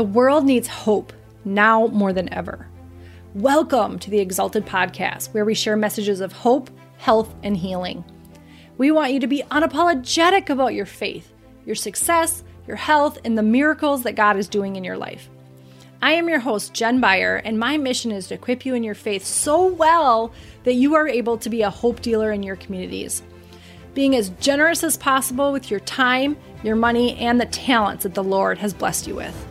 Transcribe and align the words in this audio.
The 0.00 0.04
world 0.04 0.46
needs 0.46 0.66
hope 0.66 1.12
now 1.44 1.88
more 1.88 2.14
than 2.14 2.32
ever. 2.32 2.66
Welcome 3.34 3.98
to 3.98 4.08
the 4.08 4.18
Exalted 4.18 4.64
Podcast, 4.64 5.34
where 5.34 5.44
we 5.44 5.52
share 5.52 5.76
messages 5.76 6.22
of 6.22 6.32
hope, 6.32 6.70
health, 6.96 7.34
and 7.42 7.54
healing. 7.54 8.02
We 8.78 8.92
want 8.92 9.12
you 9.12 9.20
to 9.20 9.26
be 9.26 9.42
unapologetic 9.50 10.48
about 10.48 10.72
your 10.72 10.86
faith, 10.86 11.34
your 11.66 11.74
success, 11.74 12.42
your 12.66 12.78
health, 12.78 13.18
and 13.26 13.36
the 13.36 13.42
miracles 13.42 14.02
that 14.04 14.14
God 14.14 14.38
is 14.38 14.48
doing 14.48 14.76
in 14.76 14.84
your 14.84 14.96
life. 14.96 15.28
I 16.00 16.12
am 16.12 16.30
your 16.30 16.40
host, 16.40 16.72
Jen 16.72 16.98
Byer, 16.98 17.42
and 17.44 17.58
my 17.58 17.76
mission 17.76 18.10
is 18.10 18.28
to 18.28 18.34
equip 18.36 18.64
you 18.64 18.74
in 18.74 18.82
your 18.82 18.94
faith 18.94 19.26
so 19.26 19.66
well 19.66 20.32
that 20.64 20.76
you 20.76 20.94
are 20.94 21.08
able 21.08 21.36
to 21.36 21.50
be 21.50 21.60
a 21.60 21.68
hope 21.68 22.00
dealer 22.00 22.32
in 22.32 22.42
your 22.42 22.56
communities. 22.56 23.22
Being 23.92 24.16
as 24.16 24.30
generous 24.40 24.82
as 24.82 24.96
possible 24.96 25.52
with 25.52 25.70
your 25.70 25.80
time, 25.80 26.38
your 26.62 26.76
money, 26.76 27.16
and 27.16 27.38
the 27.38 27.44
talents 27.44 28.04
that 28.04 28.14
the 28.14 28.24
Lord 28.24 28.56
has 28.56 28.72
blessed 28.72 29.06
you 29.06 29.16
with. 29.16 29.46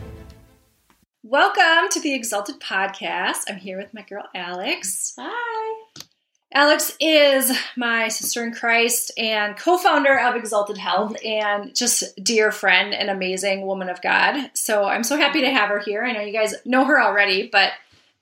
Welcome 1.30 1.88
to 1.90 2.00
the 2.00 2.12
Exalted 2.12 2.58
Podcast. 2.58 3.42
I'm 3.48 3.58
here 3.58 3.78
with 3.78 3.94
my 3.94 4.02
girl 4.02 4.24
Alex. 4.34 5.14
Hi. 5.16 6.02
Alex 6.52 6.96
is 6.98 7.56
my 7.76 8.08
sister 8.08 8.42
in 8.42 8.52
Christ 8.52 9.12
and 9.16 9.56
co 9.56 9.78
founder 9.78 10.18
of 10.18 10.34
Exalted 10.34 10.76
Health 10.76 11.14
and 11.24 11.72
just 11.72 12.02
dear 12.20 12.50
friend 12.50 12.92
and 12.92 13.08
amazing 13.08 13.64
woman 13.64 13.88
of 13.88 14.02
God. 14.02 14.50
So 14.54 14.86
I'm 14.86 15.04
so 15.04 15.16
happy 15.16 15.42
to 15.42 15.50
have 15.50 15.68
her 15.68 15.78
here. 15.78 16.02
I 16.02 16.10
know 16.10 16.20
you 16.20 16.32
guys 16.32 16.52
know 16.64 16.84
her 16.84 17.00
already, 17.00 17.46
but 17.46 17.74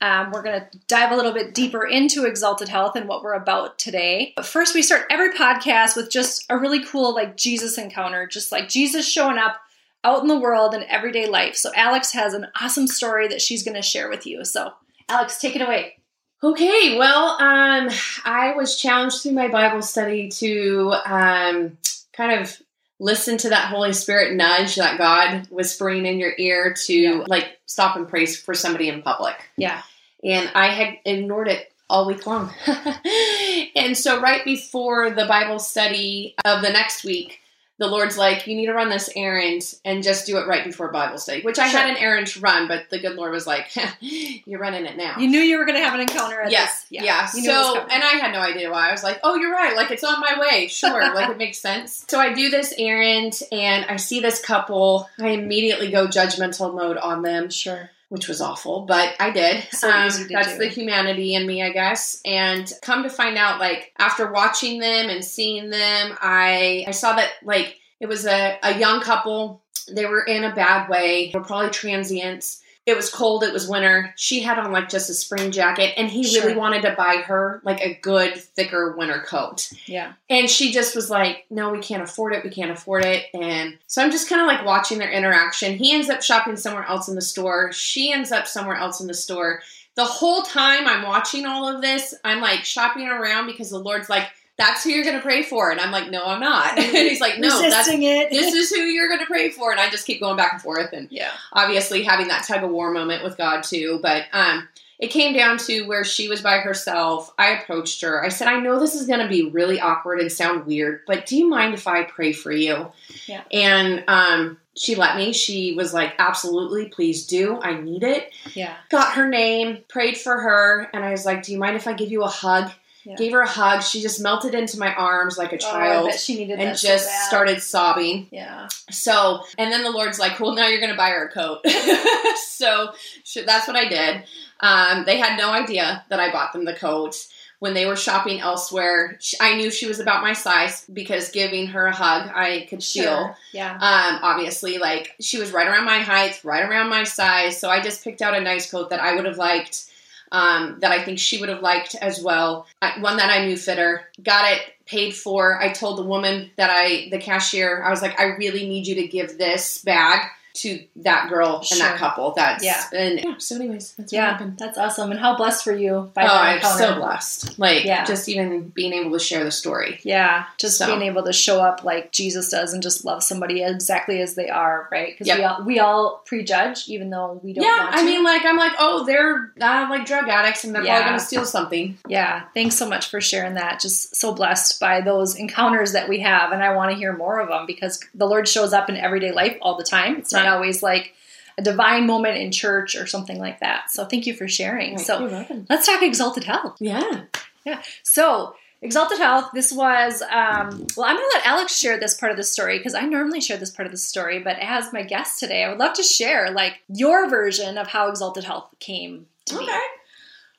um, 0.02 0.30
we're 0.30 0.42
going 0.42 0.60
to 0.60 0.78
dive 0.86 1.10
a 1.10 1.16
little 1.16 1.32
bit 1.32 1.54
deeper 1.54 1.86
into 1.86 2.26
Exalted 2.26 2.68
Health 2.68 2.94
and 2.94 3.08
what 3.08 3.22
we're 3.22 3.32
about 3.32 3.78
today. 3.78 4.34
But 4.36 4.44
first, 4.44 4.74
we 4.74 4.82
start 4.82 5.06
every 5.08 5.30
podcast 5.30 5.96
with 5.96 6.10
just 6.10 6.44
a 6.50 6.58
really 6.58 6.84
cool, 6.84 7.14
like, 7.14 7.38
Jesus 7.38 7.78
encounter, 7.78 8.26
just 8.26 8.52
like 8.52 8.68
Jesus 8.68 9.08
showing 9.08 9.38
up 9.38 9.62
out 10.04 10.22
in 10.22 10.28
the 10.28 10.38
world 10.38 10.74
and 10.74 10.84
everyday 10.84 11.26
life. 11.26 11.56
So, 11.56 11.70
Alex 11.74 12.12
has 12.12 12.34
an 12.34 12.46
awesome 12.60 12.86
story 12.86 13.28
that 13.28 13.42
she's 13.42 13.62
going 13.62 13.74
to 13.76 13.82
share 13.82 14.08
with 14.08 14.26
you. 14.26 14.44
So, 14.44 14.72
Alex, 15.08 15.40
take 15.40 15.56
it 15.56 15.62
away. 15.62 15.94
Okay, 16.42 16.96
well, 16.96 17.30
um, 17.40 17.88
I 18.24 18.52
was 18.56 18.76
challenged 18.78 19.22
through 19.22 19.32
my 19.32 19.48
Bible 19.48 19.82
study 19.82 20.28
to 20.28 20.94
um, 21.04 21.78
kind 22.12 22.40
of 22.40 22.56
listen 23.00 23.36
to 23.38 23.48
that 23.48 23.68
Holy 23.68 23.92
Spirit 23.92 24.34
nudge 24.34 24.76
that 24.76 24.98
God 24.98 25.48
whispering 25.50 26.06
in 26.06 26.18
your 26.20 26.32
ear 26.38 26.74
to 26.86 26.92
Yeah. 26.94 27.24
like 27.26 27.58
stop 27.66 27.96
and 27.96 28.08
pray 28.08 28.26
for 28.26 28.54
somebody 28.54 28.88
in 28.88 29.02
public. 29.02 29.34
Yeah. 29.56 29.82
And 30.22 30.50
I 30.54 30.68
had 30.68 30.98
ignored 31.04 31.48
it 31.48 31.72
all 31.90 32.06
week 32.06 32.24
long. 32.26 32.52
and 33.76 33.96
so, 33.96 34.20
right 34.20 34.44
before 34.44 35.10
the 35.10 35.26
Bible 35.26 35.58
study 35.58 36.34
of 36.44 36.62
the 36.62 36.70
next 36.70 37.04
week, 37.04 37.40
the 37.78 37.86
Lord's 37.86 38.18
like, 38.18 38.46
you 38.48 38.56
need 38.56 38.66
to 38.66 38.72
run 38.74 38.88
this 38.88 39.08
errand 39.14 39.62
and 39.84 40.02
just 40.02 40.26
do 40.26 40.36
it 40.38 40.48
right 40.48 40.64
before 40.64 40.88
Bible 40.90 41.16
study, 41.18 41.42
which 41.42 41.58
I 41.60 41.68
Sure. 41.68 41.80
had 41.80 41.90
an 41.90 41.96
errand 41.96 42.26
to 42.28 42.40
run, 42.40 42.66
but 42.66 42.90
the 42.90 42.98
good 42.98 43.14
Lord 43.14 43.30
was 43.32 43.46
like, 43.46 43.68
you're 44.00 44.58
running 44.60 44.84
it 44.84 44.96
now. 44.96 45.16
You 45.18 45.28
knew 45.28 45.38
you 45.38 45.58
were 45.58 45.64
going 45.64 45.78
to 45.78 45.84
have 45.84 45.94
an 45.94 46.00
encounter 46.00 46.40
at 46.40 46.50
Yes, 46.50 46.82
this. 46.90 47.00
yeah. 47.02 47.28
You 47.34 47.42
knew 47.42 47.50
it 47.50 47.56
was 47.56 47.66
So, 47.66 47.80
and 47.90 48.02
I 48.02 48.14
had 48.16 48.32
no 48.32 48.40
idea 48.40 48.70
why. 48.70 48.88
I 48.88 48.92
was 48.92 49.02
like, 49.04 49.20
"Oh, 49.22 49.36
you're 49.36 49.52
right. 49.52 49.76
Like 49.76 49.90
it's 49.92 50.02
on 50.04 50.20
my 50.20 50.38
way. 50.40 50.66
Sure. 50.68 51.14
like 51.14 51.30
it 51.30 51.38
makes 51.38 51.58
sense." 51.58 52.04
So 52.08 52.18
I 52.18 52.32
do 52.32 52.48
this 52.50 52.74
errand, 52.78 53.40
and 53.52 53.84
I 53.86 53.96
see 53.96 54.20
this 54.20 54.40
couple. 54.40 55.08
I 55.20 55.28
immediately 55.28 55.90
go 55.90 56.06
judgmental 56.08 56.74
mode 56.74 56.96
on 56.96 57.22
them, 57.22 57.48
Sure. 57.50 57.90
Which 58.08 58.28
was 58.28 58.40
awful, 58.40 58.86
but 58.86 59.14
I 59.20 59.30
did. 59.30 59.64
So 59.72 59.90
Um, 59.90 60.10
that's 60.30 60.58
the 60.58 60.68
humanity 60.68 61.34
in 61.34 61.46
me, 61.46 61.62
I 61.62 61.70
guess. 61.70 62.20
And 62.24 62.70
come 62.82 63.02
to 63.02 63.10
find 63.10 63.36
out, 63.36 63.60
like 63.60 63.92
after 63.98 64.32
watching 64.32 64.80
them 64.80 65.10
and 65.10 65.24
seeing 65.24 65.70
them, 65.70 66.16
I 66.20 66.84
I 66.86 66.90
saw 66.92 67.14
that 67.16 67.30
like 67.42 67.76
it 68.00 68.06
was 68.06 68.26
a, 68.26 68.58
a 68.62 68.78
young 68.78 69.00
couple. 69.00 69.62
They 69.90 70.06
were 70.06 70.22
in 70.24 70.44
a 70.44 70.54
bad 70.54 70.88
way. 70.88 71.30
They 71.32 71.38
were 71.38 71.44
probably 71.44 71.70
transients. 71.70 72.62
It 72.88 72.96
was 72.96 73.10
cold. 73.10 73.44
It 73.44 73.52
was 73.52 73.68
winter. 73.68 74.14
She 74.16 74.40
had 74.40 74.58
on 74.58 74.72
like 74.72 74.88
just 74.88 75.10
a 75.10 75.14
spring 75.14 75.50
jacket, 75.52 75.92
and 75.98 76.08
he 76.08 76.24
Sure. 76.24 76.42
really 76.42 76.56
wanted 76.56 76.80
to 76.82 76.92
buy 76.96 77.16
her 77.26 77.60
like 77.62 77.80
a 77.82 77.94
good, 78.00 78.34
thicker 78.34 78.96
winter 78.96 79.20
coat. 79.28 79.70
Yeah. 79.84 80.14
And 80.30 80.48
she 80.48 80.72
just 80.72 80.96
was 80.96 81.10
like, 81.10 81.44
no, 81.50 81.68
we 81.70 81.80
can't 81.80 82.02
afford 82.02 82.32
it. 82.32 82.42
We 82.42 82.48
can't 82.50 82.70
afford 82.70 83.04
it. 83.04 83.26
And 83.34 83.76
so 83.86 84.02
I'm 84.02 84.10
just 84.10 84.28
kind 84.30 84.40
of 84.40 84.46
like 84.46 84.64
watching 84.64 84.96
their 84.98 85.10
interaction. 85.10 85.76
He 85.76 85.92
ends 85.92 86.08
up 86.08 86.22
shopping 86.22 86.56
somewhere 86.56 86.86
else 86.86 87.08
in 87.08 87.14
the 87.14 87.20
store. 87.20 87.72
She 87.72 88.10
ends 88.10 88.32
up 88.32 88.46
somewhere 88.46 88.76
else 88.76 89.00
in 89.00 89.06
the 89.06 89.12
store. 89.14 89.60
The 89.94 90.04
whole 90.06 90.42
time 90.42 90.86
I'm 90.88 91.02
watching 91.02 91.44
all 91.44 91.68
of 91.68 91.82
this, 91.82 92.14
I'm 92.24 92.40
like 92.40 92.64
shopping 92.64 93.06
around 93.06 93.46
because 93.48 93.68
the 93.68 93.78
Lord's 93.80 94.08
like, 94.08 94.28
that's 94.58 94.82
who 94.82 94.90
you're 94.90 95.04
going 95.04 95.16
to 95.16 95.22
pray 95.22 95.44
for. 95.44 95.70
And 95.70 95.80
I'm 95.80 95.92
like, 95.92 96.10
no, 96.10 96.24
I'm 96.24 96.40
not. 96.40 96.78
and 96.78 96.84
he's 96.84 97.20
like, 97.20 97.38
no, 97.38 97.62
that's, 97.62 97.88
it. 97.88 98.30
this 98.30 98.52
is 98.54 98.70
who 98.70 98.82
you're 98.82 99.08
going 99.08 99.20
to 99.20 99.26
pray 99.26 99.50
for. 99.50 99.70
And 99.70 99.80
I 99.80 99.88
just 99.88 100.06
keep 100.06 100.20
going 100.20 100.36
back 100.36 100.54
and 100.54 100.62
forth. 100.62 100.92
And 100.92 101.08
yeah. 101.10 101.30
obviously 101.52 102.02
having 102.02 102.28
that 102.28 102.44
tug 102.44 102.64
of 102.64 102.70
war 102.70 102.90
moment 102.90 103.22
with 103.22 103.38
God 103.38 103.62
too. 103.62 104.00
But 104.02 104.24
um, 104.32 104.68
it 104.98 105.08
came 105.08 105.32
down 105.32 105.58
to 105.58 105.86
where 105.86 106.02
she 106.02 106.28
was 106.28 106.42
by 106.42 106.58
herself. 106.58 107.32
I 107.38 107.50
approached 107.50 108.02
her. 108.02 108.22
I 108.24 108.30
said, 108.30 108.48
I 108.48 108.58
know 108.58 108.80
this 108.80 108.96
is 108.96 109.06
going 109.06 109.20
to 109.20 109.28
be 109.28 109.48
really 109.48 109.80
awkward 109.80 110.18
and 110.18 110.30
sound 110.30 110.66
weird, 110.66 111.02
but 111.06 111.24
do 111.26 111.36
you 111.36 111.48
mind 111.48 111.74
if 111.74 111.86
I 111.86 112.02
pray 112.02 112.32
for 112.32 112.50
you? 112.50 112.90
Yeah. 113.26 113.44
And 113.52 114.02
um, 114.08 114.58
she 114.74 114.96
let 114.96 115.16
me. 115.16 115.32
She 115.32 115.74
was 115.74 115.94
like, 115.94 116.14
absolutely, 116.18 116.86
please 116.86 117.26
do. 117.26 117.60
I 117.60 117.80
need 117.80 118.02
it. 118.02 118.32
Yeah. 118.54 118.74
Got 118.90 119.14
her 119.14 119.28
name, 119.28 119.84
prayed 119.88 120.18
for 120.18 120.36
her, 120.36 120.90
and 120.92 121.04
I 121.04 121.12
was 121.12 121.24
like, 121.24 121.44
do 121.44 121.52
you 121.52 121.58
mind 121.58 121.76
if 121.76 121.86
I 121.86 121.92
give 121.92 122.10
you 122.10 122.24
a 122.24 122.28
hug? 122.28 122.72
Yeah. 123.08 123.16
Gave 123.16 123.32
her 123.32 123.40
a 123.40 123.48
hug. 123.48 123.82
She 123.82 124.02
just 124.02 124.20
melted 124.20 124.54
into 124.54 124.78
my 124.78 124.94
arms 124.94 125.38
like 125.38 125.52
a 125.52 125.56
Oh, 125.56 125.58
child 125.58 126.10
bet 126.10 126.20
she 126.20 126.36
needed 126.36 126.58
and 126.58 126.68
that 126.68 126.78
so 126.78 126.88
just 126.88 127.06
bad. 127.08 127.26
started 127.28 127.62
sobbing. 127.62 128.28
Yeah. 128.30 128.68
So, 128.90 129.44
and 129.56 129.72
then 129.72 129.82
the 129.82 129.90
Lord's 129.90 130.18
like, 130.18 130.38
well, 130.38 130.54
now 130.54 130.66
you're 130.68 130.80
going 130.80 130.92
to 130.92 130.96
buy 130.96 131.10
her 131.10 131.26
a 131.26 131.30
coat. 131.32 131.60
so 132.48 132.92
sh- 133.24 133.38
that's 133.46 133.66
what 133.66 133.76
I 133.76 133.88
did. 133.88 134.24
Um, 134.60 135.04
they 135.06 135.16
had 135.18 135.38
no 135.38 135.50
idea 135.50 136.04
that 136.10 136.20
I 136.20 136.30
bought 136.32 136.52
them 136.52 136.64
the 136.64 136.74
coat. 136.74 137.16
When 137.60 137.74
they 137.74 137.86
were 137.86 137.96
shopping 137.96 138.38
elsewhere, 138.38 139.16
sh- 139.20 139.34
I 139.40 139.56
knew 139.56 139.70
she 139.72 139.86
was 139.88 139.98
about 139.98 140.22
my 140.22 140.32
size 140.32 140.84
because 140.92 141.30
giving 141.32 141.66
her 141.68 141.86
a 141.86 141.92
hug, 141.94 142.30
I 142.32 142.66
could 142.70 142.84
feel. 142.84 143.04
Sure. 143.04 143.36
Yeah. 143.52 143.72
Um, 143.72 144.20
obviously, 144.22 144.78
like 144.78 145.16
she 145.20 145.40
was 145.40 145.50
right 145.50 145.66
around 145.66 145.84
my 145.84 145.98
height, 145.98 146.40
right 146.44 146.62
around 146.64 146.88
my 146.88 147.02
size. 147.02 147.58
So 147.60 147.68
I 147.68 147.80
just 147.80 148.04
picked 148.04 148.22
out 148.22 148.36
a 148.36 148.40
nice 148.40 148.70
coat 148.70 148.90
that 148.90 149.00
I 149.00 149.16
would 149.16 149.24
have 149.24 149.38
liked, 149.38 149.86
um, 150.32 150.78
that 150.80 150.92
I 150.92 151.04
think 151.04 151.18
she 151.18 151.38
would 151.38 151.48
have 151.48 151.62
liked 151.62 151.94
as 151.96 152.22
well. 152.22 152.66
One 153.00 153.16
that 153.16 153.30
I 153.30 153.46
knew 153.46 153.56
fitter. 153.56 154.02
Got 154.22 154.52
it 154.52 154.60
paid 154.86 155.14
for. 155.14 155.60
I 155.60 155.70
told 155.72 155.98
the 155.98 156.02
woman 156.02 156.50
that 156.56 156.70
I, 156.70 157.08
the 157.10 157.18
cashier, 157.18 157.82
I 157.82 157.90
was 157.90 158.02
like, 158.02 158.18
I 158.18 158.24
really 158.36 158.66
need 158.66 158.86
you 158.86 158.94
to 158.96 159.06
give 159.06 159.38
this 159.38 159.82
bag 159.82 160.26
to 160.62 160.82
that 160.96 161.28
girl 161.28 161.64
and 161.70 161.80
that 161.80 161.96
couple. 161.96 162.32
That's 162.36 162.64
Yeah. 162.64 162.82
And 162.94 163.20
yeah. 163.20 163.34
So, 163.38 163.56
anyways, 163.56 163.94
that's 163.96 164.12
what 164.12 164.16
Yeah. 164.18 164.30
happened. 164.32 164.56
That's 164.58 164.76
awesome. 164.78 165.10
And 165.10 165.20
how 165.20 165.36
blessed 165.36 165.66
were 165.66 165.74
you 165.76 166.10
by 166.14 166.24
Oh, 166.24 166.26
that 166.26 166.34
I'm 166.42 166.56
encounter? 166.56 166.78
so 166.84 166.94
blessed. 166.96 167.58
Like 167.58 167.84
Yeah. 167.84 168.04
just 168.04 168.28
even 168.28 168.68
being 168.70 168.92
able 168.92 169.12
to 169.12 169.18
share 169.18 169.44
the 169.44 169.50
story. 169.50 170.00
Yeah, 170.02 170.44
just 170.58 170.78
So. 170.78 170.86
being 170.86 171.02
able 171.02 171.22
to 171.24 171.32
show 171.32 171.60
up 171.62 171.84
like 171.84 172.12
Jesus 172.12 172.50
does 172.50 172.72
and 172.72 172.82
just 172.82 173.04
love 173.04 173.22
somebody 173.22 173.62
exactly 173.62 174.20
as 174.20 174.34
they 174.34 174.48
are, 174.48 174.88
right? 174.90 175.08
Because 175.14 175.26
Yep. 175.28 175.38
we 175.38 175.44
all 175.44 175.62
we 175.64 175.78
all 175.80 176.22
prejudge, 176.26 176.88
even 176.88 177.10
though 177.10 177.40
we 177.42 177.52
don't. 177.52 177.64
yeah, 177.64 177.84
want 177.84 177.96
I 177.96 178.02
mean, 178.04 178.24
like 178.24 178.44
I'm 178.44 178.56
like, 178.56 178.72
oh, 178.78 179.04
they're 179.04 179.52
uh, 179.60 179.86
like 179.90 180.04
drug 180.06 180.28
addicts 180.28 180.64
and 180.64 180.74
they're 180.74 180.82
Yeah. 180.84 180.96
probably 180.96 181.10
gonna 181.10 181.20
steal 181.20 181.44
something. 181.44 181.98
yeah. 182.08 182.42
Thanks 182.54 182.76
so 182.76 182.88
much 182.88 183.08
for 183.10 183.20
sharing 183.20 183.54
that. 183.54 183.80
Just 183.80 184.16
so 184.16 184.32
blessed 184.32 184.80
by 184.80 185.00
those 185.00 185.36
encounters 185.36 185.92
that 185.92 186.08
we 186.08 186.20
have, 186.20 186.52
and 186.52 186.62
I 186.62 186.74
want 186.74 186.90
to 186.90 186.96
hear 186.96 187.12
more 187.16 187.38
of 187.40 187.48
them 187.48 187.66
because 187.66 188.00
the 188.14 188.26
Lord 188.26 188.48
shows 188.48 188.72
up 188.72 188.88
in 188.88 188.96
everyday 188.96 189.32
life 189.32 189.56
all 189.62 189.76
the 189.76 189.84
time. 189.84 190.16
It's 190.16 190.32
not 190.32 190.44
Right. 190.44 190.47
Always 190.48 190.82
like 190.82 191.14
a 191.56 191.62
divine 191.62 192.06
moment 192.06 192.36
in 192.36 192.52
church 192.52 192.94
or 192.96 193.06
something 193.06 193.38
like 193.38 193.60
that. 193.60 193.90
So 193.90 194.04
thank 194.04 194.26
you 194.26 194.34
for 194.34 194.46
sharing. 194.48 194.98
So 194.98 195.20
You're 195.20 195.30
welcome. 195.30 195.66
let's 195.68 195.86
talk 195.86 196.02
exalted 196.02 196.44
health. 196.44 196.76
Yeah. 196.80 197.22
Yeah. 197.64 197.82
So, 198.02 198.54
Exalted 198.80 199.18
Health, 199.18 199.50
this 199.52 199.72
was, 199.72 200.22
um, 200.22 200.86
well, 200.96 201.04
I'm 201.06 201.16
going 201.16 201.28
to 201.28 201.30
let 201.34 201.46
Alex 201.46 201.76
share 201.76 201.98
this 201.98 202.14
part 202.14 202.30
of 202.30 202.38
the 202.38 202.44
story 202.44 202.78
because 202.78 202.94
I 202.94 203.02
normally 203.06 203.40
share 203.40 203.56
this 203.56 203.72
part 203.72 203.86
of 203.86 203.90
the 203.92 203.98
story, 203.98 204.38
but 204.38 204.56
as 204.60 204.92
my 204.92 205.02
guest 205.02 205.40
today, 205.40 205.64
I 205.64 205.68
would 205.68 205.78
love 205.78 205.94
to 205.94 206.04
share 206.04 206.52
like 206.52 206.74
your 206.86 207.28
version 207.28 207.76
of 207.76 207.88
how 207.88 208.08
Exalted 208.08 208.44
Health 208.44 208.72
came 208.78 209.26
to 209.46 209.58
be. 209.58 209.68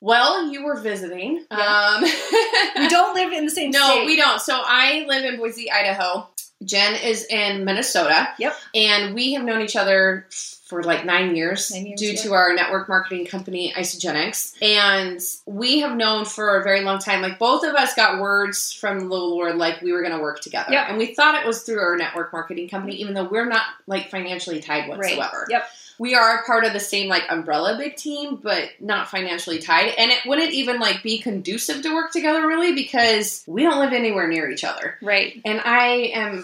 Well, 0.02 0.50
you 0.52 0.64
were 0.64 0.78
visiting. 0.80 1.46
Yeah. 1.50 1.96
Um, 1.96 2.02
We 2.76 2.88
don't 2.88 3.14
live 3.14 3.32
in 3.32 3.46
the 3.46 3.50
same 3.50 3.70
no, 3.70 3.90
state. 3.90 4.04
we 4.06 4.16
don't. 4.16 4.40
So 4.40 4.54
I 4.54 5.04
live 5.08 5.24
in 5.24 5.38
Boise, 5.38 5.70
Idaho. 5.70 6.28
Jen 6.64 6.94
is 6.96 7.24
in 7.26 7.64
Minnesota. 7.64 8.28
Yep. 8.38 8.54
And 8.74 9.14
we 9.14 9.32
have 9.34 9.44
known 9.44 9.62
each 9.62 9.76
other 9.76 10.26
for 10.30 10.82
like 10.84 11.04
nine 11.04 11.34
years, 11.34 11.72
Nine 11.72 11.86
years, 11.86 12.00
due 12.00 12.12
yeah. 12.12 12.22
to 12.22 12.32
our 12.32 12.54
network 12.54 12.88
marketing 12.88 13.26
company, 13.26 13.72
Isagenix. 13.76 14.54
And 14.62 15.20
we 15.46 15.80
have 15.80 15.96
known 15.96 16.24
for 16.24 16.58
a 16.60 16.62
very 16.62 16.82
long 16.82 17.00
time, 17.00 17.22
like 17.22 17.40
both 17.40 17.64
of 17.64 17.74
us 17.74 17.94
got 17.94 18.20
words 18.20 18.72
from 18.72 19.00
the 19.00 19.06
Lord, 19.06 19.56
like 19.56 19.82
we 19.82 19.92
were 19.92 20.00
going 20.02 20.14
to 20.14 20.20
work 20.22 20.40
together. 20.40 20.70
Yep. 20.70 20.86
And 20.90 20.98
we 20.98 21.12
thought 21.14 21.34
it 21.34 21.46
was 21.46 21.62
through 21.62 21.80
our 21.80 21.96
network 21.96 22.32
marketing 22.32 22.68
company, 22.68 22.94
even 22.96 23.14
though 23.14 23.24
we're 23.28 23.48
not 23.48 23.62
like 23.88 24.10
financially 24.10 24.60
tied 24.60 24.88
Right. 24.88 24.98
whatsoever. 24.98 25.46
Yep. 25.50 25.68
We 26.00 26.14
are 26.14 26.42
part 26.44 26.64
of 26.64 26.72
the 26.72 26.80
same 26.80 27.08
like 27.10 27.24
umbrella 27.28 27.76
big 27.76 27.94
team, 27.94 28.36
but 28.36 28.70
not 28.80 29.10
financially 29.10 29.58
tied. 29.58 29.92
And 29.98 30.10
it 30.10 30.20
wouldn't 30.24 30.50
even 30.52 30.80
like 30.80 31.02
be 31.02 31.18
conducive 31.18 31.82
to 31.82 31.92
work 31.94 32.10
together 32.10 32.46
really 32.46 32.74
because 32.74 33.44
we 33.46 33.64
don't 33.64 33.78
live 33.80 33.92
anywhere 33.92 34.26
near 34.26 34.50
each 34.50 34.64
other. 34.64 34.96
Right. 35.02 35.38
And 35.44 35.60
I 35.60 36.10
am 36.14 36.38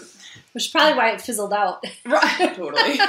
Which 0.51 0.65
is 0.65 0.67
probably 0.67 0.95
why 0.95 1.09
it 1.09 1.21
fizzled 1.21 1.53
out. 1.53 1.83
Right, 2.05 2.53
totally. 2.55 2.99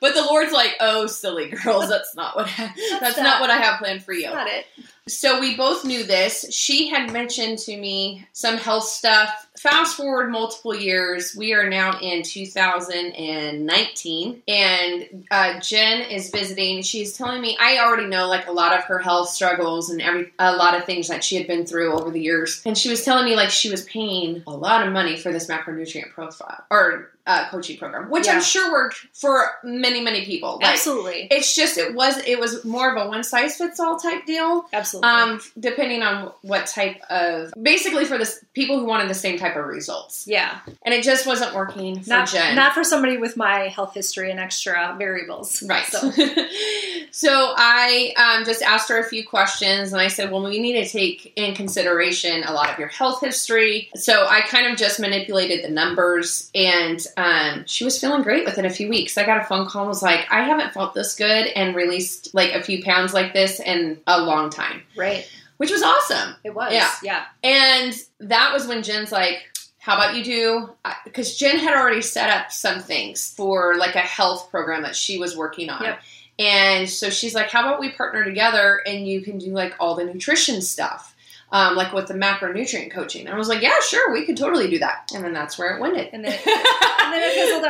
but 0.00 0.14
the 0.14 0.22
Lord's 0.22 0.52
like, 0.52 0.76
"Oh, 0.80 1.06
silly 1.08 1.50
girls, 1.50 1.88
that's 1.88 2.14
not 2.14 2.36
what 2.36 2.46
I, 2.56 2.72
that's, 3.00 3.16
not- 3.16 3.24
not 3.24 3.40
what 3.40 3.50
I 3.50 3.56
have 3.56 3.80
planned 3.80 4.04
for 4.04 4.12
you." 4.12 4.28
Got 4.28 4.46
it. 4.46 4.64
So 5.08 5.40
we 5.40 5.56
both 5.56 5.84
knew 5.84 6.04
this. 6.04 6.46
She 6.52 6.88
had 6.88 7.12
mentioned 7.12 7.58
to 7.60 7.76
me 7.76 8.26
some 8.32 8.56
health 8.58 8.84
stuff. 8.84 9.45
Fast 9.58 9.96
forward 9.96 10.30
multiple 10.30 10.74
years, 10.74 11.34
we 11.34 11.54
are 11.54 11.66
now 11.68 11.98
in 12.00 12.22
2019, 12.22 14.42
and 14.46 15.26
uh, 15.30 15.58
Jen 15.60 16.10
is 16.10 16.30
visiting. 16.30 16.82
She's 16.82 17.16
telling 17.16 17.40
me 17.40 17.56
I 17.58 17.78
already 17.78 18.06
know 18.06 18.28
like 18.28 18.46
a 18.46 18.52
lot 18.52 18.76
of 18.76 18.84
her 18.84 18.98
health 18.98 19.30
struggles 19.30 19.88
and 19.90 20.02
every 20.02 20.32
a 20.38 20.54
lot 20.56 20.76
of 20.76 20.84
things 20.84 21.08
that 21.08 21.24
she 21.24 21.36
had 21.36 21.46
been 21.46 21.64
through 21.66 21.92
over 21.92 22.10
the 22.10 22.20
years. 22.20 22.60
And 22.66 22.76
she 22.76 22.90
was 22.90 23.02
telling 23.04 23.24
me 23.24 23.34
like 23.34 23.48
she 23.50 23.70
was 23.70 23.84
paying 23.84 24.42
a 24.46 24.52
lot 24.52 24.86
of 24.86 24.92
money 24.92 25.16
for 25.16 25.32
this 25.32 25.48
macronutrient 25.48 26.10
profile 26.10 26.64
or 26.70 27.10
uh, 27.26 27.48
coaching 27.50 27.76
program, 27.78 28.08
which 28.10 28.26
Yeah. 28.26 28.34
I'm 28.34 28.42
sure 28.42 28.70
worked 28.70 29.06
for 29.12 29.50
many 29.64 30.00
many 30.00 30.24
people. 30.24 30.58
Like, 30.62 30.72
Absolutely. 30.72 31.28
it's 31.30 31.54
just 31.54 31.76
it 31.78 31.94
was 31.94 32.16
it 32.26 32.38
was 32.38 32.64
more 32.64 32.94
of 32.94 33.04
a 33.04 33.08
one 33.08 33.24
size 33.24 33.56
fits 33.56 33.80
all 33.80 33.98
type 33.98 34.26
deal. 34.26 34.66
Absolutely. 34.72 35.08
Um, 35.10 35.40
depending 35.58 36.02
on 36.02 36.32
what 36.42 36.66
type 36.66 37.00
of, 37.10 37.52
basically 37.60 38.04
for 38.04 38.18
the 38.18 38.32
people 38.54 38.78
who 38.78 38.86
wanted 38.86 39.08
the 39.08 39.14
same 39.14 39.38
type 39.38 39.56
of 39.56 39.66
results, 39.66 40.26
yeah. 40.26 40.60
and 40.84 40.94
it 40.94 41.02
just 41.02 41.26
wasn't 41.26 41.54
working 41.54 42.00
for 42.00 42.08
Not, 42.08 42.28
Jen. 42.28 42.54
not 42.54 42.72
for 42.74 42.84
somebody 42.84 43.16
with 43.16 43.36
my 43.36 43.68
health 43.68 43.94
history 43.94 44.30
and 44.30 44.38
extra 44.40 44.94
variables. 44.98 45.62
right. 45.68 45.84
So, 45.86 46.10
So, 47.10 47.54
I 47.56 48.12
um, 48.16 48.44
just 48.44 48.62
asked 48.62 48.88
her 48.90 48.98
a 48.98 49.04
few 49.04 49.26
questions, 49.26 49.92
and 49.92 50.00
I 50.00 50.08
said, 50.08 50.30
"Well, 50.30 50.42
we 50.44 50.58
need 50.58 50.84
to 50.84 50.88
take 50.88 51.32
in 51.36 51.54
consideration 51.54 52.42
a 52.44 52.52
lot 52.52 52.70
of 52.70 52.78
your 52.78 52.88
health 52.88 53.20
history." 53.20 53.88
So 53.94 54.26
I 54.26 54.42
kind 54.42 54.66
of 54.70 54.76
just 54.76 55.00
manipulated 55.00 55.64
the 55.64 55.70
numbers, 55.70 56.50
and 56.54 57.04
um, 57.16 57.64
she 57.66 57.84
was 57.84 57.98
feeling 58.00 58.22
great 58.22 58.44
within 58.44 58.64
a 58.64 58.70
few 58.70 58.88
weeks. 58.88 59.16
I 59.16 59.24
got 59.24 59.40
a 59.40 59.44
phone 59.44 59.66
call, 59.66 59.82
and 59.82 59.88
was 59.88 60.02
like, 60.02 60.26
"I 60.30 60.42
haven't 60.42 60.72
felt 60.72 60.94
this 60.94 61.14
good 61.14 61.46
and 61.46 61.74
released 61.74 62.34
like 62.34 62.52
a 62.52 62.62
few 62.62 62.82
pounds 62.82 63.14
like 63.14 63.32
this 63.32 63.60
in 63.60 64.00
a 64.06 64.20
long 64.20 64.50
time," 64.50 64.82
right. 64.96 65.28
which 65.56 65.70
was 65.70 65.82
awesome. 65.82 66.34
It 66.44 66.54
was. 66.54 66.72
Yeah. 66.72 66.90
Yeah. 67.02 67.24
And 67.42 67.94
that 68.20 68.52
was 68.52 68.66
when 68.66 68.82
Jen's 68.82 69.12
like, 69.12 69.42
how 69.86 69.94
about 69.94 70.16
you 70.16 70.24
do? 70.24 70.70
Because 71.04 71.36
Jen 71.36 71.58
had 71.58 71.76
already 71.76 72.02
set 72.02 72.28
up 72.28 72.50
some 72.50 72.80
things 72.80 73.32
for 73.36 73.76
like 73.76 73.94
a 73.94 74.00
health 74.00 74.50
program 74.50 74.82
that 74.82 74.96
she 74.96 75.16
was 75.16 75.36
working 75.36 75.70
on. 75.70 75.80
Yep. 75.80 76.00
And 76.40 76.90
so 76.90 77.08
she's 77.08 77.36
like, 77.36 77.50
how 77.50 77.60
about 77.60 77.78
we 77.78 77.92
partner 77.92 78.24
together 78.24 78.82
and 78.84 79.06
you 79.06 79.20
can 79.20 79.38
do 79.38 79.52
like 79.52 79.74
all 79.78 79.94
the 79.94 80.04
nutrition 80.04 80.60
stuff, 80.60 81.14
um, 81.52 81.76
like 81.76 81.92
with 81.92 82.08
the 82.08 82.14
macronutrient 82.14 82.90
coaching. 82.90 83.26
And 83.26 83.34
I 83.36 83.38
was 83.38 83.48
like, 83.48 83.62
yeah, 83.62 83.78
sure, 83.88 84.12
we 84.12 84.26
could 84.26 84.36
totally 84.36 84.68
do 84.68 84.80
that. 84.80 85.08
And 85.14 85.24
then 85.24 85.32
that's 85.32 85.56
where 85.56 85.76
it 85.76 85.80
went. 85.80 85.96
And 86.12 86.24
then, 86.24 86.34
it 86.34 86.42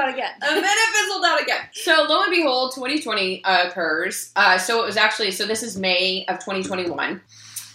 out 0.07 0.15
again. 0.15 0.33
And 0.43 0.57
then 0.57 0.65
it 0.65 0.97
fizzled 0.97 1.25
out 1.25 1.43
again. 1.43 1.61
So 1.73 2.07
lo 2.09 2.23
and 2.23 2.31
behold, 2.31 2.73
2020 2.75 3.45
uh, 3.45 3.69
occurs. 3.69 4.33
Uh, 4.37 4.59
so 4.59 4.83
it 4.83 4.87
was 4.87 4.97
actually 4.97 5.31
so 5.31 5.47
this 5.47 5.63
is 5.63 5.77
May 5.77 6.25
of 6.29 6.37
2021. 6.37 7.21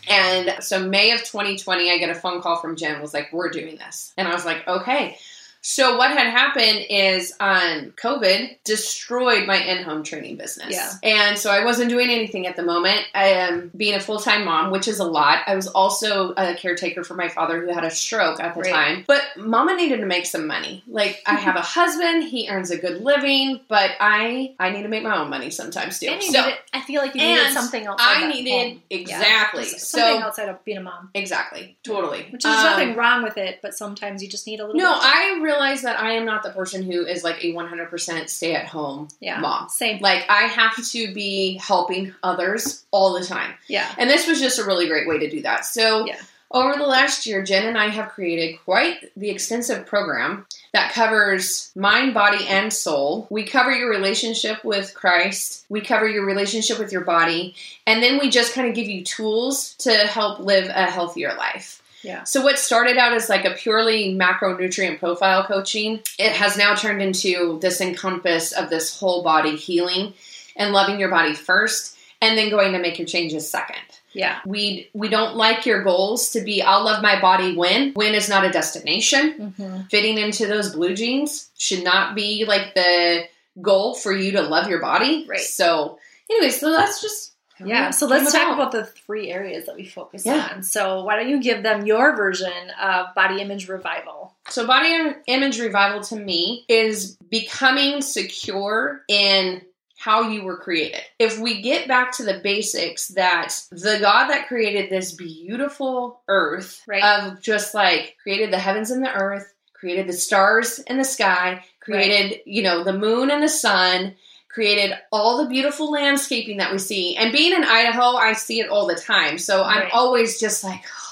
And 0.09 0.63
so 0.63 0.79
May 0.79 1.11
of 1.11 1.19
2020, 1.19 1.91
I 1.91 1.97
get 1.97 2.09
a 2.09 2.15
phone 2.15 2.41
call 2.41 2.57
from 2.57 2.75
Jen. 2.75 2.99
Was 3.01 3.13
like, 3.13 3.31
"We're 3.31 3.49
doing 3.49 3.75
this," 3.75 4.13
and 4.17 4.27
I 4.27 4.33
was 4.33 4.45
like, 4.45 4.67
"Okay." 4.67 5.17
So 5.63 5.95
what 5.97 6.09
had 6.11 6.27
happened 6.27 6.85
is, 6.89 7.33
um, 7.39 7.93
COVID 8.01 8.57
destroyed 8.63 9.45
my 9.45 9.57
in-home 9.57 10.03
training 10.03 10.37
business, 10.37 10.71
Yeah. 10.73 10.91
and 11.03 11.37
so 11.37 11.51
I 11.51 11.63
wasn't 11.63 11.89
doing 11.89 12.09
anything 12.09 12.47
at 12.47 12.55
the 12.55 12.63
moment. 12.63 13.01
I 13.13 13.27
am 13.27 13.71
being 13.77 13.93
a 13.93 13.99
full-time 13.99 14.43
mom, 14.45 14.71
which 14.71 14.87
is 14.87 14.97
a 14.99 15.03
lot. 15.05 15.43
I 15.45 15.55
was 15.55 15.67
also 15.67 16.33
a 16.35 16.55
caretaker 16.55 17.03
for 17.03 17.13
my 17.13 17.29
father 17.29 17.61
who 17.61 17.71
had 17.73 17.83
a 17.83 17.91
stroke 17.91 18.39
at 18.39 18.55
the 18.55 18.61
Right. 18.61 18.71
time. 18.71 19.03
But 19.07 19.21
Mama 19.37 19.75
needed 19.75 19.97
to 20.01 20.05
make 20.07 20.25
some 20.25 20.47
money. 20.47 20.83
Like 20.87 21.21
I 21.27 21.35
have 21.35 21.55
a 21.55 21.61
husband, 21.79 22.23
he 22.23 22.49
earns 22.49 22.71
a 22.71 22.77
good 22.77 23.01
living, 23.03 23.59
but 23.67 23.91
I 23.99 24.53
I 24.59 24.71
need 24.71 24.81
to 24.83 24.89
make 24.89 25.03
my 25.03 25.15
own 25.17 25.29
money 25.29 25.51
sometimes 25.51 25.99
too. 25.99 26.07
And 26.07 26.23
so 26.23 26.41
needed, 26.41 26.57
I 26.73 26.81
feel 26.81 27.01
like 27.01 27.13
you 27.13 27.21
needed 27.21 27.53
something 27.53 27.85
else. 27.85 28.01
I 28.03 28.27
needed 28.27 28.51
home. 28.51 28.81
Yeah. 28.89 28.97
exactly. 28.99 29.65
So 29.65 29.77
something 29.99 30.21
outside 30.23 30.49
of 30.49 30.63
being 30.65 30.77
a 30.77 30.81
mom. 30.81 31.09
exactly, 31.13 31.77
totally. 31.83 32.25
Which 32.31 32.43
is 32.45 32.51
Um, 32.51 32.63
nothing 32.63 32.95
wrong 32.95 33.21
with 33.23 33.37
it, 33.37 33.59
but 33.61 33.73
sometimes 33.75 34.23
you 34.23 34.27
just 34.29 34.47
need 34.47 34.59
a 34.59 34.65
little. 34.65 34.79
No, 34.81 34.93
bit. 34.93 35.03
I 35.03 35.39
realize 35.51 35.81
that 35.83 35.99
I 35.99 36.13
am 36.13 36.25
not 36.25 36.43
the 36.43 36.51
person 36.51 36.81
who 36.83 37.05
is 37.05 37.23
like 37.23 37.43
a 37.43 37.53
100% 37.53 38.29
stay 38.29 38.55
at 38.55 38.65
home 38.67 39.07
yeah, 39.19 39.39
mom. 39.39 39.69
Same. 39.69 40.01
Like 40.01 40.25
I 40.29 40.43
have 40.43 40.75
to 40.75 41.13
be 41.13 41.57
helping 41.61 42.13
others 42.23 42.85
all 42.91 43.13
the 43.19 43.25
time. 43.25 43.53
yeah. 43.67 43.93
And 43.97 44.09
this 44.09 44.27
was 44.27 44.39
just 44.39 44.59
a 44.59 44.65
really 44.65 44.87
great 44.87 45.07
way 45.07 45.19
to 45.19 45.29
do 45.29 45.41
that. 45.43 45.65
So, 45.65 46.05
Yeah. 46.05 46.17
over 46.51 46.77
the 46.77 46.85
last 46.87 47.25
year, 47.25 47.43
Jen 47.43 47.67
and 47.67 47.77
I 47.77 47.87
have 47.89 48.09
created 48.09 48.59
quite 48.65 49.11
the 49.15 49.29
extensive 49.29 49.85
program 49.85 50.45
that 50.73 50.93
covers 50.93 51.71
mind, 51.75 52.13
body, 52.13 52.45
and 52.47 52.71
soul. 52.71 53.27
We 53.29 53.43
cover 53.43 53.71
your 53.71 53.89
relationship 53.89 54.63
with 54.63 54.93
Christ, 54.93 55.65
we 55.69 55.81
cover 55.81 56.07
your 56.07 56.25
relationship 56.25 56.79
with 56.79 56.91
your 56.91 57.05
body, 57.05 57.55
and 57.85 58.01
then 58.01 58.19
we 58.19 58.29
just 58.29 58.53
kind 58.53 58.67
of 58.69 58.75
give 58.75 58.87
you 58.87 59.03
tools 59.03 59.75
to 59.79 59.91
help 60.07 60.39
live 60.39 60.67
a 60.69 60.85
healthier 60.91 61.33
life. 61.35 61.80
Yeah. 62.03 62.23
So, 62.23 62.41
what 62.41 62.57
started 62.59 62.97
out 62.97 63.13
as 63.13 63.29
like 63.29 63.45
a 63.45 63.51
purely 63.53 64.13
macronutrient 64.15 64.99
profile 64.99 65.43
coaching, 65.45 65.99
it 66.17 66.31
has 66.33 66.57
now 66.57 66.75
turned 66.75 67.01
into 67.01 67.59
this 67.61 67.81
encompass 67.81 68.51
of 68.51 68.69
this 68.69 68.97
whole 68.99 69.23
body 69.23 69.55
healing 69.55 70.13
and 70.55 70.73
loving 70.73 70.99
your 70.99 71.09
body 71.09 71.33
first, 71.33 71.95
and 72.21 72.37
then 72.37 72.49
going 72.49 72.73
to 72.73 72.79
make 72.79 72.99
your 72.99 73.07
changes 73.07 73.49
second 73.49 73.77
Yeah. 74.13 74.39
we 74.45 74.89
we 74.93 75.07
don't 75.09 75.35
like 75.35 75.65
your 75.65 75.81
goals 75.83 76.31
to 76.31 76.41
be 76.41 76.61
i'll 76.61 76.83
love 76.83 77.01
my 77.01 77.19
body 77.21 77.55
when 77.55 77.93
when 77.93 78.13
is 78.13 78.29
not 78.29 78.43
a 78.45 78.49
destination 78.51 79.53
Mm-hmm. 79.57 79.81
fitting 79.89 80.17
into 80.17 80.45
those 80.47 80.75
blue 80.75 80.93
jeans 80.93 81.49
should 81.57 81.83
not 81.83 82.13
be 82.15 82.45
like 82.45 82.73
the 82.75 83.23
goal 83.61 83.95
for 83.95 84.11
you 84.13 84.33
to 84.33 84.41
love 84.41 84.69
your 84.69 84.81
body 84.81 85.25
Right. 85.27 85.39
so 85.39 85.97
anyway 86.29 86.51
so 86.51 86.69
that's 86.71 87.01
just 87.01 87.30
Yeah, 87.67 87.91
so 87.91 88.05
let's 88.07 88.31
talk 88.31 88.53
about 88.53 88.71
the 88.71 88.85
three 88.85 89.29
areas 89.31 89.65
that 89.65 89.75
we 89.75 89.85
focus 89.85 90.25
Yeah. 90.25 90.49
on. 90.53 90.63
So, 90.63 91.03
why 91.03 91.15
don't 91.17 91.29
you 91.29 91.41
give 91.41 91.63
them 91.63 91.85
your 91.85 92.15
version 92.15 92.51
of 92.81 93.13
body 93.15 93.41
image 93.41 93.67
revival? 93.67 94.35
so 94.49 94.65
body 94.67 95.13
image 95.27 95.59
revival 95.59 96.01
to 96.01 96.15
me 96.15 96.65
is 96.67 97.15
becoming 97.29 98.01
secure 98.01 99.03
in 99.07 99.61
how 99.97 100.29
you 100.29 100.43
were 100.43 100.57
created. 100.57 100.99
If 101.19 101.37
we 101.39 101.61
get 101.61 101.87
back 101.87 102.11
to 102.17 102.23
the 102.23 102.39
basics 102.43 103.09
that 103.09 103.53
the 103.69 103.99
God 104.01 104.29
that 104.29 104.47
created 104.47 104.89
this 104.89 105.11
beautiful 105.13 106.21
earth 106.27 106.81
Right. 106.87 107.03
of 107.03 107.39
just 107.41 107.73
like 107.75 108.17
created 108.23 108.51
the 108.51 108.57
heavens 108.57 108.89
and 108.89 109.05
the 109.05 109.13
earth, 109.13 109.53
created 109.73 110.07
the 110.07 110.13
stars 110.13 110.79
and 110.79 110.99
the 110.99 111.03
sky, 111.03 111.63
created, 111.79 112.41
you 112.45 112.63
know, 112.63 112.83
the 112.83 112.93
moon 112.93 113.29
and 113.29 113.43
the 113.43 113.49
sun, 113.49 114.15
created 114.53 114.97
all 115.11 115.37
the 115.43 115.49
beautiful 115.49 115.91
landscaping 115.91 116.57
that 116.57 116.71
we 116.71 116.77
see. 116.77 117.15
And 117.15 117.31
being 117.31 117.53
in 117.53 117.63
Idaho, 117.63 118.15
I 118.17 118.33
see 118.33 118.59
it 118.59 118.69
all 118.69 118.85
the 118.87 118.95
time. 118.95 119.37
So 119.37 119.63
I'm 119.63 119.83
Right. 119.83 119.91
always 119.93 120.39
just 120.39 120.63
like, 120.63 120.81
"Oh, 120.83 121.07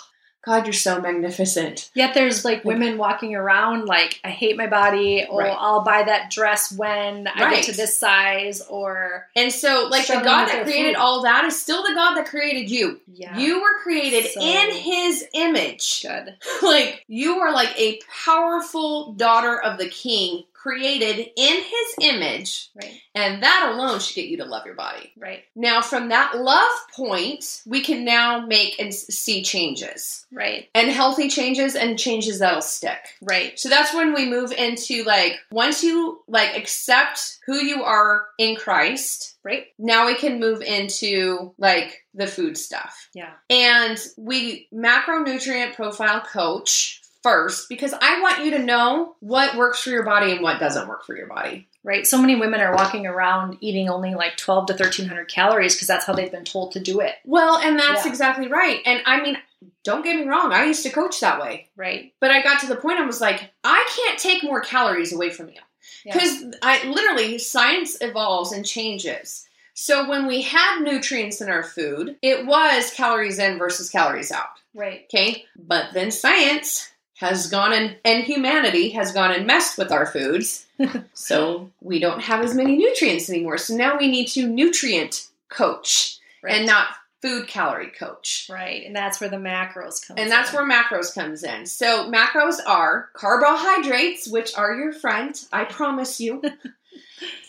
God, 0.45 0.65
you're 0.65 0.73
so 0.73 0.99
magnificent. 1.01 1.89
Yet 1.93 2.13
there's 2.13 2.43
like 2.45 2.63
women 2.65 2.97
walking 2.97 3.35
around 3.35 3.85
like, 3.85 4.19
I 4.23 4.29
hate 4.29 4.57
my 4.57 4.67
body, 4.67 5.25
or 5.29 5.41
Right. 5.41 5.55
I'll 5.57 5.81
buy 5.81 6.03
that 6.03 6.31
dress 6.31 6.71
when 6.71 7.27
I 7.27 7.43
Right. 7.43 7.55
get 7.57 7.65
to 7.65 7.71
this 7.73 7.97
size, 7.99 8.61
or 8.69 9.27
And 9.35 9.53
so, 9.53 9.87
like, 9.91 10.07
the 10.07 10.13
God 10.15 10.47
that 10.47 10.63
created 10.63 10.95
food. 10.95 11.01
all 11.01 11.21
that 11.23 11.43
is 11.45 11.61
still 11.61 11.83
the 11.83 11.93
God 11.93 12.15
that 12.15 12.25
created 12.25 12.69
you. 12.71 12.99
yeah, 13.13 13.37
You 13.37 13.61
were 13.61 13.79
created 13.83 14.31
So- 14.33 14.39
in 14.41 14.71
His 14.71 15.25
image. 15.33 16.01
good. 16.03 16.35
like, 16.63 17.03
you 17.07 17.39
are 17.39 17.51
like 17.51 17.77
a 17.77 17.99
powerful 18.25 19.11
daughter 19.13 19.59
of 19.61 19.77
the 19.77 19.89
King, 19.89 20.45
created 20.61 21.29
in 21.37 21.63
His 21.63 21.95
image. 22.01 22.69
Right, 22.75 22.99
And 23.15 23.41
that 23.43 23.71
alone 23.73 23.99
should 23.99 24.15
get 24.15 24.27
you 24.27 24.37
to 24.37 24.45
love 24.45 24.65
your 24.65 24.75
body. 24.75 25.11
right, 25.17 25.43
Now, 25.55 25.81
from 25.81 26.09
that 26.09 26.37
love 26.37 26.69
point, 26.95 27.61
we 27.65 27.81
can 27.81 28.03
now 28.05 28.45
make 28.45 28.79
and 28.79 28.93
see 28.93 29.41
changes 29.43 30.25
right, 30.31 30.67
and 30.75 30.89
healthy 30.91 31.29
changes 31.29 31.75
and 31.75 31.97
changes 31.97 32.39
that'll 32.39 32.61
stick. 32.61 32.99
right. 33.21 33.57
So 33.59 33.69
that's 33.69 33.93
when 33.93 34.13
we 34.13 34.29
move 34.29 34.51
into 34.51 35.03
like 35.03 35.33
once 35.51 35.83
you 35.83 36.21
like 36.27 36.55
accept 36.57 37.37
who 37.45 37.55
you 37.55 37.83
are 37.83 38.27
in 38.37 38.55
Christ, 38.55 39.35
Right. 39.43 39.67
now 39.79 40.05
we 40.07 40.15
can 40.15 40.39
move 40.39 40.61
into 40.61 41.53
like 41.57 42.03
the 42.13 42.27
food 42.27 42.57
stuff. 42.57 43.07
Yeah. 43.13 43.31
And 43.49 43.97
we 44.17 44.67
macronutrient 44.73 45.75
profile 45.75 46.21
coach 46.21 46.98
first 47.23 47.69
because 47.69 47.93
I 47.93 48.21
want 48.21 48.45
you 48.45 48.51
to 48.51 48.59
know 48.59 49.15
what 49.19 49.55
works 49.57 49.81
for 49.83 49.89
your 49.89 50.03
body 50.03 50.31
and 50.31 50.41
what 50.41 50.59
doesn't 50.59 50.87
work 50.87 51.05
for 51.05 51.15
your 51.15 51.27
body. 51.27 51.67
Right. 51.83 52.05
So 52.05 52.19
many 52.19 52.35
women 52.35 52.59
are 52.59 52.75
walking 52.75 53.05
around 53.07 53.57
eating 53.61 53.89
only 53.89 54.13
like 54.13 54.35
12 54.37 54.67
to 54.67 54.73
1300 54.73 55.27
calories 55.29 55.75
because 55.75 55.87
that's 55.87 56.05
how 56.05 56.13
they've 56.13 56.31
been 56.31 56.45
told 56.45 56.73
to 56.73 56.79
do 56.79 56.99
it. 56.99 57.15
Well, 57.25 57.57
and 57.57 57.79
that's 57.79 58.05
Yeah. 58.05 58.11
exactly 58.11 58.47
right. 58.47 58.81
And 58.85 59.01
I 59.05 59.21
mean, 59.21 59.37
don't 59.83 60.03
get 60.03 60.17
me 60.17 60.23
wrong, 60.27 60.51
I 60.51 60.65
used 60.65 60.83
to 60.83 60.89
coach 60.89 61.19
that 61.21 61.41
way. 61.41 61.69
Right. 61.75 62.13
But 62.19 62.31
I 62.31 62.41
got 62.41 62.59
to 62.61 62.67
the 62.67 62.75
point 62.75 62.99
I 62.99 63.05
was 63.05 63.21
like, 63.21 63.51
I 63.63 63.89
can't 63.95 64.19
take 64.19 64.43
more 64.43 64.61
calories 64.61 65.13
away 65.13 65.29
from 65.29 65.47
you. 65.49 65.59
Yeah. 66.05 66.13
Because 66.13 66.55
I 66.61 66.87
literally 66.87 67.37
science 67.39 67.97
evolves 68.01 68.51
and 68.51 68.65
changes. 68.65 69.45
So 69.73 70.09
when 70.09 70.27
we 70.27 70.41
had 70.41 70.81
nutrients 70.81 71.39
in 71.39 71.49
our 71.49 71.63
food, 71.63 72.17
it 72.21 72.45
was 72.45 72.91
calories 72.91 73.39
in 73.39 73.57
versus 73.57 73.89
calories 73.89 74.31
out. 74.31 74.49
Right. 74.75 75.05
Okay. 75.05 75.45
But 75.57 75.93
then 75.93 76.11
science 76.11 76.89
has 77.19 77.47
gone 77.49 77.73
and 77.73 77.95
and 78.05 78.23
humanity 78.23 78.89
has 78.91 79.11
gone 79.11 79.31
and 79.31 79.45
messed 79.45 79.77
with 79.77 79.91
our 79.91 80.05
foods. 80.05 80.65
so 81.13 81.69
we 81.81 81.99
don't 81.99 82.21
have 82.21 82.41
as 82.43 82.55
many 82.55 82.77
nutrients 82.77 83.29
anymore. 83.29 83.57
So 83.57 83.75
now 83.75 83.97
we 83.97 84.07
need 84.09 84.27
to 84.29 84.47
nutrient 84.47 85.27
coach 85.49 86.17
Right. 86.41 86.55
and 86.55 86.65
not 86.65 86.87
food 87.21 87.49
calorie 87.49 87.91
coach. 87.91 88.47
right, 88.49 88.85
and 88.85 88.95
that's 88.95 89.19
where 89.19 89.29
the 89.29 89.35
macros 89.35 90.07
come. 90.07 90.15
In. 90.17 90.23
And 90.23 90.31
that's 90.31 90.53
where 90.53 90.63
macros 90.63 91.13
comes 91.13 91.43
in. 91.43 91.65
So 91.65 92.09
macros 92.09 92.59
are 92.65 93.09
carbohydrates, 93.13 94.29
which 94.29 94.55
are 94.57 94.73
your 94.75 94.93
friend, 94.93 95.35
I 95.51 95.65
promise 95.65 96.21
you. 96.21 96.41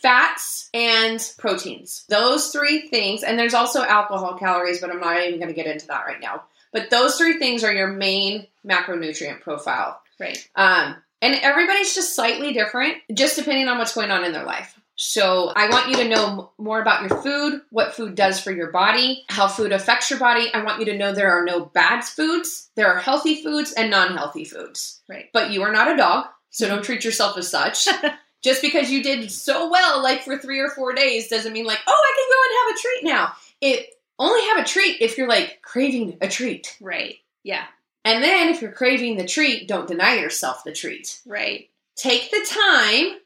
fats 0.02 0.68
and 0.74 1.32
proteins. 1.38 2.04
Those 2.08 2.48
three 2.48 2.88
things, 2.88 3.22
and 3.22 3.38
there's 3.38 3.54
also 3.54 3.82
alcohol 3.82 4.36
calories, 4.38 4.80
but 4.80 4.90
I'm 4.90 5.00
not 5.00 5.22
even 5.22 5.38
going 5.38 5.48
to 5.48 5.54
get 5.54 5.66
into 5.66 5.86
that 5.88 6.06
right 6.06 6.20
now. 6.20 6.42
But 6.72 6.90
those 6.90 7.16
three 7.16 7.38
things 7.38 7.64
are 7.64 7.72
your 7.72 7.88
main 7.88 8.46
macronutrient 8.66 9.40
profile. 9.40 10.00
right. 10.18 10.38
Um, 10.54 10.96
and 11.22 11.34
everybody's 11.34 11.94
just 11.94 12.16
slightly 12.16 12.52
different, 12.52 12.96
just 13.12 13.36
depending 13.36 13.68
on 13.68 13.78
what's 13.78 13.94
going 13.94 14.10
on 14.10 14.24
in 14.24 14.32
their 14.32 14.44
life. 14.44 14.78
So 15.02 15.50
I 15.56 15.68
want 15.70 15.88
you 15.88 15.96
to 15.96 16.08
know 16.08 16.50
more 16.58 16.80
about 16.80 17.08
your 17.08 17.22
food, 17.22 17.62
what 17.70 17.94
food 17.94 18.14
does 18.14 18.38
for 18.38 18.52
your 18.52 18.70
body, 18.70 19.24
how 19.30 19.48
food 19.48 19.72
affects 19.72 20.10
your 20.10 20.18
body. 20.18 20.52
I 20.52 20.62
want 20.62 20.78
you 20.78 20.84
to 20.86 20.96
know 20.96 21.12
there 21.12 21.32
are 21.32 21.44
no 21.44 21.64
bad 21.64 22.04
foods. 22.04 22.70
There 22.74 22.92
are 22.92 22.98
healthy 22.98 23.42
foods 23.42 23.72
and 23.72 23.90
non-healthy 23.90 24.44
foods. 24.44 25.00
Right. 25.08 25.30
But 25.32 25.52
you 25.52 25.62
are 25.62 25.72
not 25.72 25.90
a 25.90 25.96
dog, 25.96 26.26
so 26.50 26.68
don't 26.68 26.84
treat 26.84 27.02
yourself 27.02 27.38
as 27.38 27.48
such. 27.48 27.88
just 28.42 28.60
because 28.60 28.90
you 28.90 29.02
did 29.02 29.30
so 29.30 29.70
well, 29.70 30.02
like 30.02 30.22
for 30.22 30.36
three 30.36 30.60
or 30.60 30.68
four 30.68 30.92
days, 30.92 31.28
doesn't 31.28 31.54
mean 31.54 31.64
like, 31.64 31.80
oh, 31.86 32.04
I 32.06 32.12
can 32.16 32.28
go 32.28 32.42
and 32.44 32.58
have 32.58 32.76
a 32.76 32.80
treat 32.80 33.14
now. 33.14 33.32
It 33.62 33.94
only 34.20 34.46
have 34.48 34.58
a 34.58 34.68
treat 34.68 35.00
if 35.00 35.18
you're 35.18 35.28
like 35.28 35.60
craving 35.62 36.18
a 36.20 36.28
treat. 36.28 36.76
Right. 36.80 37.16
Yeah. 37.42 37.64
And 38.04 38.22
then 38.22 38.48
if 38.48 38.62
you're 38.62 38.72
craving 38.72 39.16
the 39.16 39.26
treat, 39.26 39.66
don't 39.66 39.88
deny 39.88 40.14
yourself 40.14 40.62
the 40.62 40.72
treat. 40.72 41.20
Right. 41.26 41.68
Take 41.96 42.30
the 42.30 42.46
time, 42.48 43.18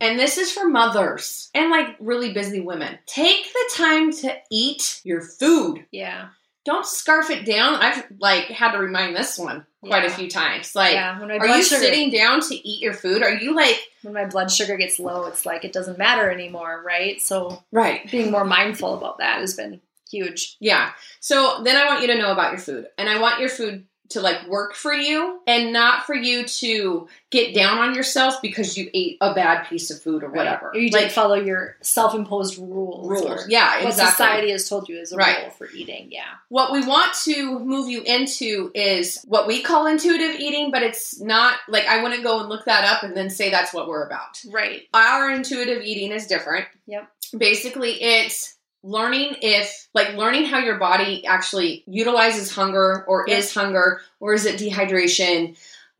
and 0.00 0.18
this 0.18 0.36
is 0.36 0.52
for 0.52 0.68
mothers 0.68 1.50
and 1.54 1.70
like 1.70 1.96
really 2.00 2.32
busy 2.32 2.60
women. 2.60 2.98
Take 3.06 3.50
the 3.52 3.70
time 3.74 4.12
to 4.12 4.36
eat 4.50 5.00
your 5.04 5.22
food. 5.22 5.86
Yeah. 5.90 6.28
Don't 6.66 6.84
scarf 6.84 7.30
it 7.30 7.46
down. 7.46 7.76
I've 7.76 8.04
like 8.18 8.44
had 8.44 8.72
to 8.72 8.78
remind 8.78 9.16
this 9.16 9.38
one 9.38 9.64
quite 9.82 10.04
a 10.04 10.10
few 10.10 10.28
times. 10.28 10.74
Like, 10.74 10.92
yeah. 10.92 11.18
Are 11.18 11.46
you 11.46 11.62
sugar, 11.62 11.80
sitting 11.80 12.10
down 12.10 12.40
to 12.42 12.54
eat 12.54 12.82
your 12.82 12.92
food? 12.92 13.22
Are 13.22 13.32
you 13.32 13.54
like 13.54 13.80
when 14.02 14.12
my 14.12 14.26
blood 14.26 14.50
sugar 14.50 14.76
gets 14.76 14.98
low, 14.98 15.24
it's 15.24 15.46
like 15.46 15.64
it 15.64 15.72
doesn't 15.72 15.96
matter 15.96 16.30
anymore, 16.30 16.82
right? 16.84 17.20
So 17.22 17.64
right? 17.72 18.10
being 18.10 18.30
more 18.30 18.44
mindful 18.44 18.94
about 18.94 19.18
that 19.18 19.40
has 19.40 19.54
been 19.54 19.80
huge. 20.10 20.56
Yeah. 20.60 20.92
So 21.20 21.62
then 21.62 21.76
I 21.76 21.86
want 21.86 22.02
you 22.02 22.08
to 22.08 22.18
know 22.18 22.32
about 22.32 22.52
your 22.52 22.60
food. 22.60 22.86
And 22.98 23.08
I 23.08 23.20
want 23.20 23.40
your 23.40 23.48
food 23.48 23.84
to 24.10 24.20
like 24.20 24.48
work 24.48 24.74
for 24.74 24.92
you 24.92 25.38
and 25.46 25.72
not 25.72 26.04
for 26.04 26.16
you 26.16 26.44
to 26.44 27.06
get 27.30 27.54
down 27.54 27.78
on 27.78 27.94
yourself 27.94 28.42
because 28.42 28.76
you 28.76 28.90
ate 28.92 29.16
a 29.20 29.32
bad 29.34 29.68
piece 29.68 29.88
of 29.92 30.02
food 30.02 30.24
or 30.24 30.30
whatever. 30.30 30.66
Right. 30.66 30.76
Or 30.76 30.80
you 30.80 30.90
like 30.90 31.02
didn't 31.02 31.12
follow 31.12 31.36
your 31.36 31.76
self-imposed 31.80 32.58
rules. 32.58 33.08
rules. 33.08 33.48
Yeah, 33.48 33.76
what 33.76 33.86
exactly. 33.90 34.10
society 34.10 34.50
has 34.50 34.68
told 34.68 34.88
you 34.88 34.98
is 34.98 35.12
a 35.12 35.16
Right. 35.16 35.42
rule 35.42 35.50
for 35.50 35.68
eating. 35.70 36.08
Yeah. 36.10 36.24
What 36.48 36.72
we 36.72 36.84
want 36.84 37.14
to 37.24 37.60
move 37.60 37.88
you 37.88 38.02
into 38.02 38.72
is 38.74 39.22
what 39.28 39.46
we 39.46 39.62
call 39.62 39.86
intuitive 39.86 40.40
eating, 40.40 40.72
but 40.72 40.82
it's 40.82 41.20
not 41.20 41.58
like 41.68 41.86
I 41.86 42.02
wouldn't 42.02 42.24
go 42.24 42.40
and 42.40 42.48
look 42.48 42.64
that 42.64 42.84
up 42.84 43.04
and 43.04 43.16
then 43.16 43.30
say 43.30 43.48
that's 43.48 43.72
what 43.72 43.86
we're 43.86 44.04
about. 44.04 44.42
Right. 44.50 44.88
Our 44.92 45.30
intuitive 45.30 45.84
eating 45.84 46.10
is 46.10 46.26
different. 46.26 46.66
Yep. 46.88 47.08
Basically, 47.38 48.02
it's 48.02 48.56
learning 48.82 49.36
if 49.42 49.88
like 49.94 50.14
learning 50.14 50.46
how 50.46 50.58
your 50.58 50.78
body 50.78 51.26
actually 51.26 51.82
utilizes 51.86 52.50
hunger 52.54 53.04
or 53.06 53.24
Yep. 53.28 53.38
is 53.38 53.52
hunger 53.54 54.00
or 54.20 54.32
is 54.34 54.46
it 54.46 54.58
dehydration 54.58 55.56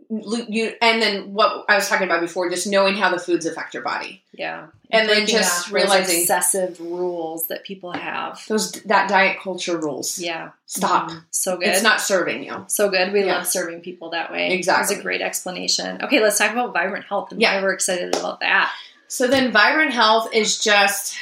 you 0.09 0.73
and 0.83 1.01
then 1.01 1.35
what 1.35 1.67
I 1.69 1.77
was 1.77 1.89
talking 1.89 2.07
about 2.07 2.21
before 2.21 2.51
just 2.51 2.67
knowing 2.67 2.95
how 2.97 3.11
the 3.11 3.19
foods 3.19 3.47
affect 3.47 3.75
your 3.75 3.83
body 3.85 4.23
Yeah. 4.33 4.67
And 4.93 5.09
then 5.09 5.27
just 5.27 5.71
realizing- 5.71 6.23
excessive 6.23 6.81
rules 6.81 7.47
that 7.47 7.63
people 7.63 7.93
have. 7.93 8.43
those 8.49 8.73
that 8.87 9.09
diet 9.09 9.39
culture 9.41 9.77
rules 9.77 10.19
Yeah. 10.19 10.51
stop 10.67 11.11
Mhm. 11.11 11.23
So 11.31 11.59
good. 11.59 11.69
it's 11.69 11.83
not 11.83 12.01
serving 12.01 12.43
you 12.45 12.65
so 12.67 12.89
good. 12.89 13.13
We 13.13 13.23
Yeah. 13.25 13.37
love 13.37 13.47
serving 13.47 13.83
people 13.83 14.11
that 14.11 14.33
way. 14.33 14.51
Exactly. 14.53 14.95
It's 14.95 15.01
a 15.01 15.03
great 15.03 15.21
explanation. 15.21 16.03
Okay, 16.03 16.21
let's 16.21 16.39
talk 16.39 16.51
about 16.51 16.73
vibrant 16.73 17.05
health 17.07 17.31
and 17.31 17.41
Yeah. 17.41 17.63
we're 17.63 17.73
excited 17.75 18.17
about 18.17 18.41
that. 18.41 18.73
So 19.07 19.27
then 19.29 19.53
vibrant 19.53 19.93
health 19.93 20.31
is 20.33 20.59
just 20.59 21.15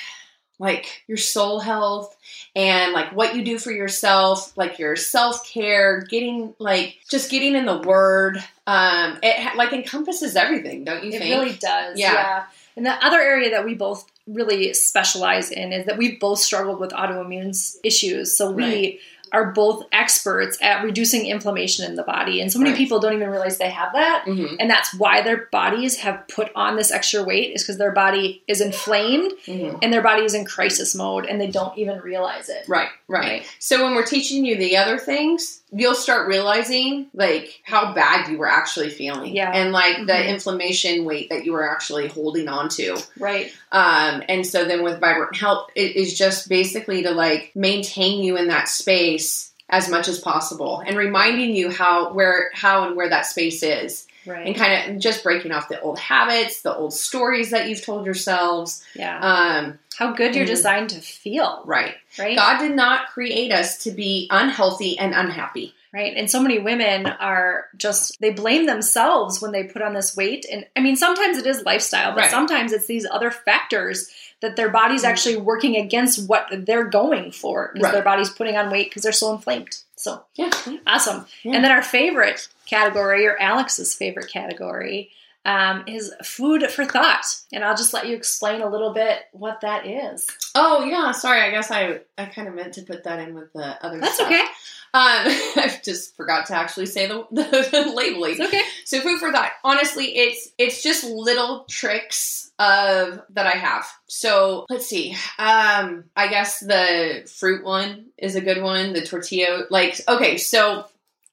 like 0.58 1.02
your 1.06 1.16
soul 1.16 1.60
health 1.60 2.16
and 2.56 2.92
like 2.92 3.12
what 3.12 3.36
you 3.36 3.44
do 3.44 3.58
for 3.58 3.70
yourself, 3.70 4.56
like 4.56 4.78
your 4.78 4.96
self-care, 4.96 6.02
getting 6.02 6.54
like 6.58 6.98
just 7.08 7.30
getting 7.30 7.54
in 7.54 7.66
the 7.66 7.78
word. 7.78 8.38
Um 8.66 9.18
it 9.22 9.56
like 9.56 9.72
encompasses 9.72 10.36
everything, 10.36 10.84
don't 10.84 11.04
you 11.04 11.12
think? 11.12 11.22
It 11.22 11.28
think? 11.28 11.40
really 11.40 11.58
does. 11.58 11.98
Yeah. 11.98 12.12
Yeah. 12.12 12.44
And 12.76 12.86
the 12.86 12.92
other 13.04 13.18
area 13.18 13.50
that 13.50 13.64
we 13.64 13.74
both 13.74 14.08
really 14.28 14.72
specialize 14.74 15.50
in 15.50 15.72
is 15.72 15.86
that 15.86 15.96
we've 15.98 16.20
both 16.20 16.38
struggled 16.38 16.78
with 16.78 16.90
autoimmune 16.90 17.56
issues. 17.82 18.36
So 18.36 18.50
we 18.52 18.62
Right. 18.62 18.98
Are 19.32 19.52
both 19.52 19.84
experts 19.92 20.58
at 20.60 20.82
reducing 20.84 21.26
inflammation 21.26 21.84
in 21.84 21.96
the 21.96 22.02
body. 22.02 22.40
And 22.40 22.52
so 22.52 22.58
many 22.58 22.70
Right. 22.70 22.78
people 22.78 22.98
don't 23.00 23.14
even 23.14 23.28
realize 23.30 23.58
they 23.58 23.70
have 23.70 23.92
that. 23.92 24.24
Mhm, 24.26 24.56
And 24.60 24.70
that's 24.70 24.94
why 24.94 25.20
their 25.22 25.48
bodies 25.52 25.96
have 25.98 26.26
put 26.28 26.50
on 26.54 26.76
this 26.76 26.90
extra 26.90 27.22
weight 27.22 27.52
is 27.54 27.62
because 27.62 27.78
their 27.78 27.92
body 27.92 28.42
is 28.48 28.60
inflamed 28.60 29.32
mhm. 29.46 29.78
and 29.82 29.92
their 29.92 30.02
body 30.02 30.22
is 30.24 30.34
in 30.34 30.44
crisis 30.44 30.94
mode 30.94 31.26
and 31.26 31.40
they 31.40 31.46
don't 31.48 31.76
even 31.78 31.98
realize 32.00 32.48
it. 32.48 32.64
Right, 32.68 32.88
right, 33.08 33.18
Right. 33.28 33.46
So 33.58 33.84
when 33.84 33.94
we're 33.94 34.06
teaching 34.06 34.44
you 34.44 34.56
the 34.56 34.76
other 34.76 34.98
things, 34.98 35.57
you'll 35.70 35.94
start 35.94 36.28
realizing 36.28 37.06
like 37.14 37.60
how 37.64 37.92
bad 37.92 38.30
you 38.30 38.38
were 38.38 38.48
actually 38.48 38.88
feeling. 38.90 39.34
Yeah. 39.36 39.50
And 39.52 39.70
like 39.72 39.98
the 40.06 40.12
Mhm. 40.14 40.28
inflammation 40.28 41.04
weight 41.04 41.28
that 41.30 41.44
you 41.44 41.52
were 41.52 41.68
actually 41.70 42.08
holding 42.08 42.48
on 42.48 42.68
to. 42.70 42.96
Right. 43.18 43.52
Um, 43.70 44.22
and 44.28 44.46
so 44.46 44.64
then 44.64 44.82
with 44.82 44.98
vibrant 45.00 45.36
health, 45.36 45.68
it 45.74 45.94
is 45.96 46.16
just 46.16 46.48
basically 46.48 47.02
to 47.02 47.10
like 47.10 47.52
maintain 47.54 48.22
you 48.22 48.36
in 48.38 48.48
that 48.48 48.68
space 48.68 49.50
as 49.70 49.90
much 49.90 50.08
as 50.08 50.18
possible 50.18 50.82
and 50.86 50.96
reminding 50.96 51.54
you 51.54 51.70
how 51.70 52.10
where 52.14 52.50
how 52.54 52.86
and 52.86 52.96
where 52.96 53.10
that 53.10 53.26
space 53.26 53.62
is 53.62 54.06
Right. 54.26 54.46
and 54.46 54.56
kind 54.56 54.94
of 54.94 54.98
just 54.98 55.22
breaking 55.22 55.52
off 55.52 55.68
the 55.68 55.78
old 55.80 55.98
habits 55.98 56.62
the 56.62 56.74
old 56.74 56.92
stories 56.94 57.50
that 57.50 57.68
you've 57.68 57.84
told 57.84 58.06
yourselves 58.06 58.82
yeah. 58.94 59.18
um, 59.20 59.78
How 59.98 60.12
good 60.12 60.34
you're 60.36 60.44
Mhm. 60.44 60.48
designed 60.56 60.90
to 60.90 61.00
feel. 61.00 61.62
right 61.64 61.94
Right. 62.18 62.36
god 62.36 62.58
did 62.58 62.74
not 62.76 63.08
create 63.08 63.50
us 63.52 63.78
to 63.84 63.90
be 63.90 64.28
unhealthy 64.30 64.98
and 64.98 65.14
unhappy 65.14 65.74
Right. 65.90 66.12
And 66.18 66.30
so 66.30 66.42
many 66.42 66.58
women 66.58 67.06
are 67.06 67.68
just, 67.78 68.20
they 68.20 68.28
blame 68.28 68.66
themselves 68.66 69.40
when 69.40 69.52
they 69.52 69.64
put 69.64 69.80
on 69.80 69.94
this 69.94 70.14
weight. 70.14 70.44
And 70.52 70.66
I 70.76 70.80
mean, 70.80 70.96
sometimes 70.96 71.38
it 71.38 71.46
is 71.46 71.64
lifestyle, 71.64 72.12
but 72.12 72.24
Right. 72.24 72.30
sometimes 72.30 72.74
it's 72.74 72.86
these 72.86 73.06
other 73.10 73.30
factors 73.30 74.10
that 74.42 74.54
their 74.54 74.68
body's 74.68 75.02
Mhm. 75.02 75.08
actually 75.08 75.36
working 75.38 75.76
against 75.76 76.28
what 76.28 76.46
they're 76.52 76.84
going 76.84 77.32
for 77.32 77.70
because 77.72 77.84
Right. 77.84 77.94
their 77.94 78.02
body's 78.02 78.28
putting 78.28 78.54
on 78.58 78.68
weight 78.68 78.90
because 78.90 79.02
they're 79.02 79.12
so 79.12 79.32
inflamed. 79.32 79.78
So 79.96 80.22
yeah 80.34 80.50
awesome. 80.86 81.26
Yeah. 81.42 81.54
And 81.54 81.64
then 81.64 81.72
our 81.72 81.82
favorite 81.82 82.48
category, 82.66 83.26
or 83.26 83.40
Alex's 83.40 83.94
favorite 83.94 84.30
category, 84.30 85.10
um, 85.44 85.84
is 85.86 86.12
food 86.24 86.62
for 86.70 86.84
thought. 86.84 87.24
And 87.52 87.64
I'll 87.64 87.76
just 87.76 87.94
let 87.94 88.06
you 88.06 88.14
explain 88.16 88.60
a 88.60 88.68
little 88.68 88.92
bit 88.92 89.20
what 89.32 89.60
that 89.62 89.86
is. 89.86 90.26
oh 90.54 90.84
yeah 90.84 91.12
sorry 91.12 91.40
i 91.42 91.50
guess 91.50 91.70
i 91.70 92.00
i 92.18 92.26
kind 92.26 92.48
of 92.48 92.54
meant 92.54 92.74
to 92.74 92.82
put 92.82 93.04
that 93.04 93.18
in 93.20 93.34
with 93.34 93.52
the 93.52 93.84
other 93.84 93.98
That's 94.00 94.14
stuff. 94.16 94.26
okay. 94.28 94.40
um 94.40 94.48
i 94.94 95.80
just 95.84 96.16
forgot 96.16 96.46
to 96.46 96.54
actually 96.54 96.86
say 96.86 97.06
the, 97.06 97.24
the 97.32 97.92
labeling 97.94 98.32
It's 98.32 98.40
okay. 98.40 98.62
So 98.84 99.00
food 99.00 99.18
for 99.20 99.30
thought. 99.32 99.52
Honestly, 99.64 100.06
it's 100.16 100.50
it's 100.58 100.82
just 100.82 101.04
little 101.04 101.64
tricks 101.68 102.50
of 102.58 103.20
that 103.30 103.46
I 103.46 103.56
have. 103.56 103.86
So 104.08 104.66
let's 104.68 104.86
see. 104.86 105.12
Um, 105.38 106.04
I 106.16 106.26
guess 106.28 106.58
the 106.58 107.30
fruit 107.38 107.64
one 107.64 108.06
is 108.18 108.34
a 108.34 108.40
good 108.40 108.60
one. 108.62 108.92
The 108.94 109.04
tortilla, 109.06 109.64
like 109.70 110.00
okay. 110.08 110.36
So 110.38 110.86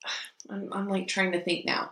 I'm, 0.50 0.72
I'm 0.72 0.88
like 0.90 1.08
trying 1.08 1.32
to 1.32 1.42
think 1.44 1.66
now. 1.66 1.92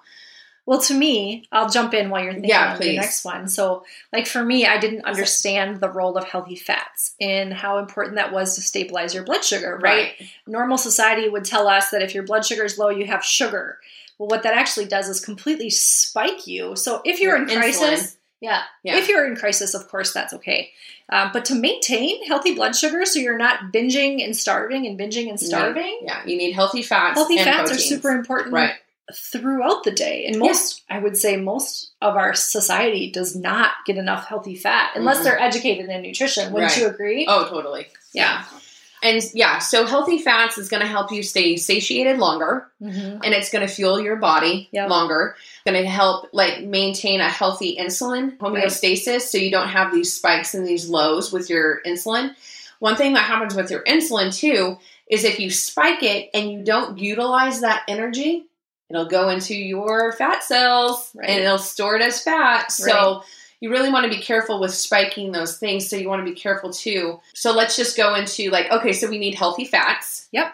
Well, 0.65 0.79
to 0.81 0.93
me, 0.93 1.45
I'll 1.51 1.69
jump 1.69 1.93
in 1.93 2.09
while 2.09 2.23
you're 2.23 2.31
thinking 2.33 2.49
Yeah, 2.51 2.73
of 2.73 2.79
the 2.79 2.95
next 2.95 3.25
one. 3.25 3.49
So, 3.49 3.83
like 4.13 4.27
for 4.27 4.43
me, 4.43 4.65
I 4.65 4.77
didn't 4.77 5.03
understand 5.03 5.81
the 5.81 5.89
role 5.89 6.17
of 6.17 6.23
healthy 6.23 6.55
fats 6.55 7.15
and 7.19 7.53
how 7.53 7.79
important 7.79 8.15
that 8.15 8.31
was 8.31 8.55
to 8.55 8.61
stabilize 8.61 9.13
your 9.13 9.23
blood 9.23 9.43
sugar, 9.43 9.77
right? 9.81 10.13
Normal 10.47 10.77
society 10.77 11.27
would 11.27 11.43
tell 11.43 11.67
us 11.67 11.89
that 11.89 12.01
if 12.01 12.13
your 12.15 12.23
blood 12.23 12.45
sugar 12.45 12.63
is 12.63 12.77
low, 12.77 12.89
you 12.89 13.05
have 13.07 13.25
sugar. 13.25 13.79
Well, 14.17 14.29
what 14.29 14.43
that 14.43 14.53
actually 14.53 14.85
does 14.85 15.09
is 15.09 15.19
completely 15.19 15.69
spike 15.69 16.47
you. 16.47 16.77
So, 16.77 17.01
if 17.03 17.19
you're 17.19 17.35
in 17.35 17.45
crisis, 17.45 18.15
yeah, 18.39 18.61
Yeah. 18.83 18.97
if 18.97 19.09
you're 19.09 19.25
in 19.25 19.35
crisis, 19.35 19.73
of 19.73 19.89
course, 19.89 20.13
that's 20.13 20.31
okay. 20.33 20.71
Um, 21.09 21.31
but 21.33 21.43
to 21.45 21.55
maintain 21.55 22.25
healthy 22.25 22.55
blood 22.55 22.73
sugar 22.75 23.05
so 23.05 23.19
you're 23.19 23.37
not 23.37 23.73
binging 23.73 24.23
and 24.23 24.35
starving 24.35 24.87
and 24.87 24.97
binging 24.97 25.27
and 25.29 25.37
starving, 25.39 25.99
Yeah, 26.03 26.21
you 26.25 26.37
need 26.37 26.53
healthy 26.53 26.81
fats. 26.81 27.15
healthy 27.15 27.37
fats 27.37 27.69
proteins. 27.69 27.71
are 27.71 27.95
super 27.95 28.11
important 28.11 28.53
Right. 28.53 28.75
Throughout 29.13 29.83
the 29.83 29.91
day. 29.91 30.25
And 30.25 30.39
most, 30.39 30.83
I 30.89 30.99
would 30.99 31.17
say, 31.17 31.35
most 31.37 31.91
of 32.01 32.15
our 32.15 32.33
society 32.33 33.11
does 33.11 33.35
not 33.35 33.71
get 33.85 33.97
enough 33.97 34.27
healthy 34.27 34.55
fat 34.55 34.91
unless 34.95 35.19
Mhm. 35.19 35.23
they're 35.23 35.39
educated 35.41 35.89
in 35.89 36.01
nutrition. 36.01 36.53
Wouldn't 36.53 36.71
Right. 36.71 36.81
you 36.81 36.87
agree? 36.87 37.25
Oh, 37.27 37.47
totally. 37.49 37.87
Yeah. 38.13 38.43
And 39.01 39.21
yeah, 39.33 39.57
so 39.59 39.85
healthy 39.85 40.17
fats 40.19 40.57
is 40.57 40.69
going 40.69 40.79
to 40.81 40.87
help 40.87 41.11
you 41.11 41.23
stay 41.23 41.57
satiated 41.57 42.19
longer 42.19 42.71
Mhm. 42.81 43.19
and 43.25 43.33
it's 43.33 43.49
going 43.49 43.67
to 43.67 43.73
fuel 43.73 43.99
your 43.99 44.15
body 44.15 44.69
Yep. 44.71 44.89
longer. 44.89 45.35
Going 45.65 45.83
to 45.83 45.89
help 45.89 46.29
like 46.31 46.61
maintain 46.61 47.19
a 47.19 47.27
healthy 47.29 47.75
insulin 47.77 48.37
homeostasis 48.37 49.23
so 49.23 49.37
you 49.37 49.51
don't 49.51 49.67
have 49.67 49.91
these 49.93 50.13
spikes 50.13 50.53
and 50.53 50.65
these 50.65 50.87
lows 50.87 51.33
with 51.33 51.49
your 51.49 51.81
insulin. 51.85 52.33
One 52.79 52.95
thing 52.95 53.11
that 53.13 53.25
happens 53.25 53.55
with 53.55 53.69
your 53.69 53.83
insulin 53.83 54.33
too 54.33 54.77
is 55.07 55.25
if 55.25 55.37
you 55.37 55.49
spike 55.49 56.01
it 56.01 56.29
and 56.33 56.49
you 56.49 56.63
don't 56.63 56.97
utilize 56.97 57.59
that 57.59 57.83
energy, 57.89 58.45
it'll 58.93 59.07
go 59.07 59.29
into 59.29 59.55
your 59.55 60.11
fat 60.13 60.43
cells 60.43 61.11
Right. 61.15 61.29
and 61.29 61.43
it'll 61.43 61.57
store 61.57 61.95
it 61.95 62.01
as 62.01 62.21
fat. 62.21 62.71
So 62.71 63.23
you 63.59 63.69
really 63.71 63.91
want 63.91 64.03
to 64.03 64.09
be 64.09 64.21
careful 64.21 64.59
with 64.59 64.73
spiking 64.73 65.31
those 65.31 65.57
things. 65.57 65.89
So 65.89 65.95
you 65.95 66.09
want 66.09 66.25
to 66.25 66.29
be 66.31 66.37
careful 66.39 66.71
too. 66.71 67.19
So 67.33 67.53
let's 67.53 67.75
just 67.75 67.95
go 67.97 68.13
into 68.15 68.49
like, 68.49 68.69
okay, 68.71 68.93
so 68.93 69.09
we 69.09 69.17
need 69.17 69.35
healthy 69.35 69.65
fats. 69.65 70.27
Yep. 70.31 70.53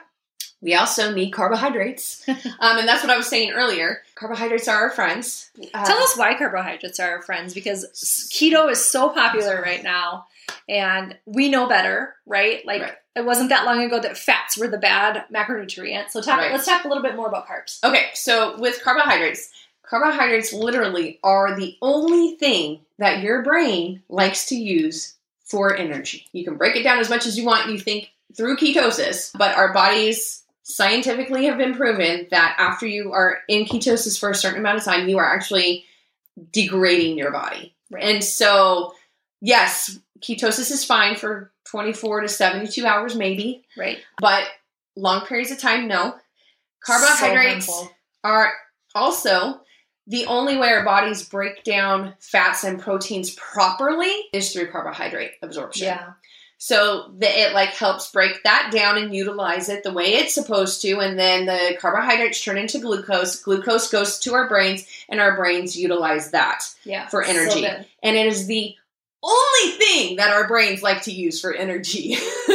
We 0.62 0.76
also 0.76 1.14
need 1.14 1.32
carbohydrates. 1.32 2.24
um, 2.28 2.38
and 2.78 2.88
that's 2.88 3.02
what 3.02 3.12
I 3.12 3.18
was 3.18 3.28
saying 3.28 3.52
earlier. 3.52 4.02
Carbohydrates 4.16 4.68
are 4.68 4.76
our 4.76 4.90
friends. 4.92 5.50
Uh, 5.74 5.86
Tell 5.86 5.98
us 5.98 6.18
why 6.18 6.36
carbohydrates 6.38 7.00
are 7.00 7.10
our 7.12 7.22
friends 7.22 7.54
because 7.54 7.86
keto 8.34 8.70
is 8.70 8.84
so 8.84 9.10
popular 9.10 9.62
right 9.62 9.82
now 9.84 10.28
and 10.68 11.18
we 11.26 11.50
know 11.50 11.68
better, 11.68 12.16
right? 12.26 12.66
Like 12.66 12.82
Right. 12.82 12.94
It 13.20 13.26
wasn't 13.26 13.50
that 13.50 13.66
long 13.66 13.84
ago 13.84 14.00
that 14.00 14.18
fats 14.18 14.58
were 14.58 14.68
the 14.68 14.78
bad 14.78 15.26
macronutrient. 15.34 16.10
So 16.10 16.22
talk 16.22 16.40
Right. 16.40 16.52
let's 16.52 16.66
talk 16.66 16.86
a 16.86 16.88
little 16.88 17.04
bit 17.04 17.16
more 17.16 17.28
about 17.28 17.48
carbs. 17.48 17.84
Okay, 17.84 18.08
so 18.14 18.58
with 18.60 18.82
carbohydrates, 18.84 19.50
carbohydrates 19.84 20.54
literally 20.54 21.20
are 21.24 21.56
the 21.60 21.78
only 21.82 22.36
thing 22.36 22.80
that 22.98 23.22
your 23.22 23.44
brain 23.44 24.02
likes 24.10 24.46
to 24.48 24.56
use 24.56 25.16
for 25.44 25.76
energy. 25.76 26.28
You 26.32 26.44
can 26.46 26.58
break 26.58 26.76
it 26.76 26.84
down 26.84 27.00
as 27.00 27.10
much 27.10 27.26
as 27.26 27.38
you 27.38 27.46
want, 27.46 27.70
you 27.70 27.78
think 27.80 28.10
through 28.38 28.58
ketosis, 28.58 29.32
but 29.38 29.56
our 29.58 29.74
bodies 29.74 30.44
scientifically 30.64 31.46
have 31.46 31.58
been 31.58 31.74
proven 31.74 32.28
that 32.30 32.56
after 32.60 32.86
you 32.86 33.12
are 33.12 33.40
in 33.48 33.66
ketosis 33.66 34.20
for 34.20 34.30
a 34.30 34.36
certain 34.36 34.60
amount 34.60 34.78
of 34.78 34.84
time, 34.84 35.10
you 35.10 35.18
are 35.18 35.26
actually 35.26 35.84
degrading 36.52 37.18
your 37.18 37.32
body. 37.32 37.74
Right. 37.92 38.04
And 38.04 38.24
so, 38.24 38.94
yes, 39.42 39.98
ketosis 40.22 40.72
is 40.72 40.84
fine 40.86 41.16
for 41.16 41.52
24 41.72 42.22
to 42.22 42.28
72 42.28 42.86
hours, 42.86 43.16
maybe, 43.16 43.64
Right. 43.78 44.00
but 44.20 44.44
long 44.96 45.26
periods 45.26 45.52
of 45.52 45.60
time, 45.60 45.88
no. 45.88 46.16
Carbohydrates 46.84 47.68
harmful. 47.68 47.92
are 48.24 48.54
also 48.96 49.62
the 50.08 50.26
only 50.26 50.58
way 50.58 50.70
our 50.70 50.84
bodies 50.84 51.24
break 51.24 51.64
down 51.64 52.16
fats 52.20 52.64
and 52.64 52.80
proteins 52.82 53.32
properly 53.36 54.12
is 54.34 54.52
through 54.54 54.72
carbohydrate 54.72 55.34
absorption. 55.42 55.86
Yeah. 55.86 56.14
So 56.58 57.12
that 57.20 57.38
it 57.38 57.54
like 57.54 57.70
helps 57.70 58.12
break 58.12 58.44
that 58.44 58.70
down 58.74 58.98
and 58.98 59.16
utilize 59.16 59.70
it 59.70 59.84
the 59.84 59.94
way 59.94 60.16
it's 60.16 60.34
supposed 60.34 60.82
to, 60.82 61.00
and 61.00 61.18
then 61.18 61.46
the 61.46 61.78
carbohydrates 61.80 62.44
turn 62.44 62.58
into 62.58 62.80
glucose. 62.80 63.38
Glucose 63.42 63.90
goes 63.90 64.20
to 64.20 64.34
our 64.34 64.50
brains, 64.50 64.86
and 65.08 65.22
our 65.22 65.38
brains 65.38 65.78
utilize 65.78 66.32
that. 66.32 66.64
Yeah. 66.84 67.08
For 67.08 67.24
energy. 67.24 67.62
good. 67.62 67.86
And 68.04 68.18
it 68.18 68.26
is 68.26 68.48
the 68.48 68.76
only 69.24 69.78
thing 69.78 70.16
that 70.18 70.32
our 70.32 70.48
brains 70.48 70.82
like 70.84 71.04
to 71.04 71.12
use 71.12 71.42
for 71.42 71.54
energy. 71.54 72.16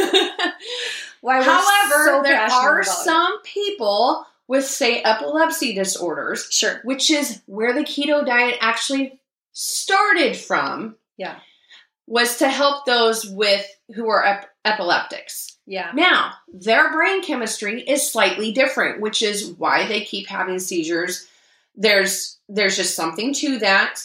Why 1.21 1.41
However, 1.41 2.05
so 2.05 2.21
there 2.23 2.39
are 2.41 2.83
some 2.83 3.41
people 3.41 4.25
with, 4.47 4.65
say, 4.65 5.01
epilepsy 5.01 5.73
disorders 5.73 6.47
Sure. 6.51 6.81
which 6.83 7.09
is 7.09 7.41
where 7.47 7.73
the 7.73 7.81
keto 7.81 8.23
diet 8.25 8.57
actually 8.61 9.19
started 9.51 10.35
from. 10.37 10.95
Yeah. 11.17 11.39
Was 12.07 12.37
to 12.37 12.49
help 12.49 12.85
those 12.85 13.25
with 13.25 13.65
who 13.95 14.07
are 14.09 14.23
ep- 14.23 14.49
epileptics. 14.63 15.57
Yeah. 15.65 15.89
Now, 15.95 16.33
their 16.53 16.91
brain 16.93 17.23
chemistry 17.23 17.81
is 17.81 18.07
slightly 18.11 18.51
different, 18.51 19.01
which 19.01 19.23
is 19.23 19.47
why 19.57 19.87
they 19.87 20.01
keep 20.01 20.27
having 20.27 20.59
seizures. 20.59 21.27
There's 21.75 22.37
there's 22.47 22.75
just 22.77 22.93
something 22.95 23.33
to 23.33 23.57
that. 23.59 24.01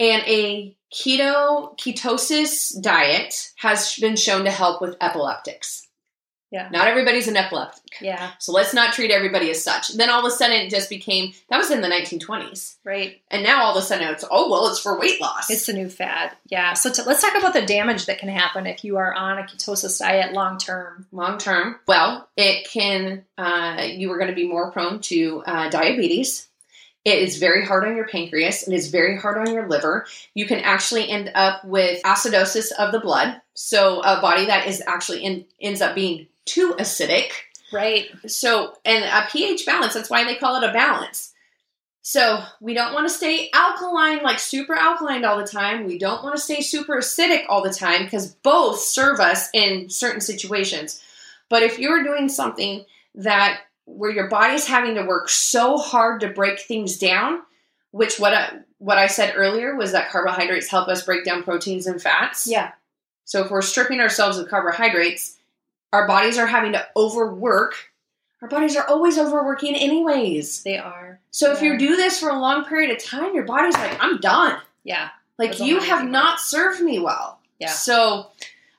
And 0.00 0.22
a 0.26 0.76
keto 0.94 1.76
ketosis 1.76 2.80
diet 2.80 3.52
has 3.56 3.96
been 3.96 4.16
shown 4.16 4.44
to 4.44 4.50
help 4.50 4.80
with 4.80 4.96
epileptics. 5.00 5.88
Yeah. 6.54 6.68
Not 6.70 6.86
everybody's 6.86 7.26
an 7.26 7.36
epileptic. 7.36 8.00
Yeah. 8.00 8.30
So 8.38 8.52
let's 8.52 8.72
not 8.72 8.92
treat 8.92 9.10
everybody 9.10 9.50
as 9.50 9.60
such. 9.60 9.88
Then 9.94 10.08
all 10.08 10.20
of 10.20 10.24
a 10.24 10.30
sudden 10.30 10.54
it 10.54 10.70
just 10.70 10.88
became 10.88 11.32
that 11.50 11.58
was 11.58 11.72
in 11.72 11.80
the 11.80 11.88
1920s. 11.88 12.76
Right. 12.84 13.20
And 13.28 13.42
now 13.42 13.64
all 13.64 13.76
of 13.76 13.82
a 13.82 13.84
sudden 13.84 14.06
it's 14.06 14.24
oh 14.30 14.48
well 14.48 14.68
it's 14.68 14.78
for 14.78 14.96
weight 14.96 15.20
loss. 15.20 15.50
It's 15.50 15.68
a 15.68 15.72
new 15.72 15.88
fad. 15.88 16.36
Yeah. 16.46 16.74
So 16.74 16.92
t- 16.92 17.02
let's 17.04 17.22
talk 17.22 17.36
about 17.36 17.54
the 17.54 17.66
damage 17.66 18.06
that 18.06 18.18
can 18.18 18.28
happen 18.28 18.68
if 18.68 18.84
you 18.84 18.98
are 18.98 19.12
on 19.12 19.38
a 19.38 19.42
ketosis 19.42 19.98
diet 19.98 20.32
long 20.32 20.58
term. 20.58 21.08
long 21.10 21.38
term. 21.38 21.74
Well, 21.88 22.28
it 22.36 22.68
can 22.68 23.24
uh, 23.36 23.88
you 23.90 24.12
are 24.12 24.18
going 24.18 24.30
to 24.30 24.36
be 24.36 24.46
more 24.46 24.70
prone 24.70 25.00
to 25.00 25.42
uh, 25.44 25.70
diabetes. 25.70 26.46
It 27.04 27.18
is 27.18 27.38
very 27.38 27.64
hard 27.64 27.84
on 27.84 27.96
your 27.96 28.08
pancreas. 28.08 28.66
It 28.66 28.72
is 28.72 28.90
very 28.90 29.18
hard 29.18 29.36
on 29.36 29.52
your 29.52 29.68
liver. 29.68 30.06
You 30.32 30.46
can 30.46 30.60
actually 30.60 31.10
end 31.10 31.30
up 31.34 31.64
with 31.64 32.02
acidosis 32.02 32.72
of 32.72 32.92
the 32.92 33.00
blood. 33.00 33.40
So 33.52 34.00
a 34.00 34.20
body 34.20 34.46
that 34.46 34.66
is 34.66 34.82
actually 34.86 35.22
in, 35.22 35.44
ends 35.60 35.82
up 35.82 35.94
being 35.94 36.26
too 36.46 36.74
acidic. 36.78 37.30
Right. 37.72 38.06
So, 38.26 38.74
and 38.84 39.04
a 39.04 39.28
pH 39.30 39.66
balance, 39.66 39.94
that's 39.94 40.10
why 40.10 40.24
they 40.24 40.36
call 40.36 40.62
it 40.62 40.68
a 40.68 40.72
balance. 40.72 41.32
So, 42.02 42.42
we 42.60 42.74
don't 42.74 42.92
want 42.92 43.08
to 43.08 43.14
stay 43.14 43.48
alkaline, 43.54 44.22
like 44.22 44.38
super 44.38 44.74
alkaline 44.74 45.24
all 45.24 45.38
the 45.38 45.46
time. 45.46 45.86
We 45.86 45.98
don't 45.98 46.22
want 46.22 46.36
to 46.36 46.40
stay 46.40 46.60
super 46.60 46.98
acidic 46.98 47.44
all 47.48 47.62
the 47.62 47.72
time 47.72 48.04
because 48.04 48.34
both 48.34 48.78
serve 48.78 49.20
us 49.20 49.48
in 49.54 49.88
certain 49.88 50.20
situations. 50.20 51.02
But 51.48 51.62
if 51.62 51.78
you're 51.78 52.04
doing 52.04 52.28
something 52.28 52.84
that 53.14 53.60
where 53.86 54.10
your 54.10 54.28
body's 54.28 54.66
having 54.66 54.94
to 54.94 55.04
work 55.04 55.28
so 55.28 55.76
hard 55.76 56.20
to 56.20 56.28
break 56.28 56.60
things 56.60 56.98
down, 56.98 57.42
which 57.90 58.18
what 58.18 58.34
I, 58.34 58.58
what 58.78 58.98
I 58.98 59.06
said 59.06 59.34
earlier 59.36 59.76
was 59.76 59.92
that 59.92 60.10
carbohydrates 60.10 60.68
help 60.68 60.88
us 60.88 61.04
break 61.04 61.24
down 61.24 61.42
proteins 61.42 61.86
and 61.86 62.00
fats. 62.00 62.46
Yeah. 62.46 62.72
So 63.24 63.44
if 63.44 63.50
we're 63.50 63.62
stripping 63.62 64.00
ourselves 64.00 64.38
of 64.38 64.48
carbohydrates, 64.48 65.36
our 65.92 66.06
bodies 66.06 66.38
are 66.38 66.46
having 66.46 66.72
to 66.72 66.86
overwork. 66.96 67.74
Our 68.42 68.48
bodies 68.48 68.76
are 68.76 68.86
always 68.86 69.16
overworking 69.16 69.74
anyways. 69.74 70.62
They 70.62 70.76
are. 70.76 71.20
So 71.30 71.52
if 71.52 71.62
you 71.62 71.78
do 71.78 71.96
this 71.96 72.20
for 72.20 72.28
a 72.28 72.38
long 72.38 72.64
period 72.64 72.90
of 72.90 73.02
time, 73.02 73.34
your 73.34 73.44
body's 73.44 73.74
like, 73.74 73.96
I'm 74.02 74.18
done. 74.18 74.60
Yeah. 74.82 75.10
Like 75.38 75.60
you 75.60 75.80
have 75.80 76.08
not 76.08 76.40
served 76.40 76.80
me 76.80 76.98
well. 76.98 77.40
Yeah. 77.58 77.70
So 77.70 78.26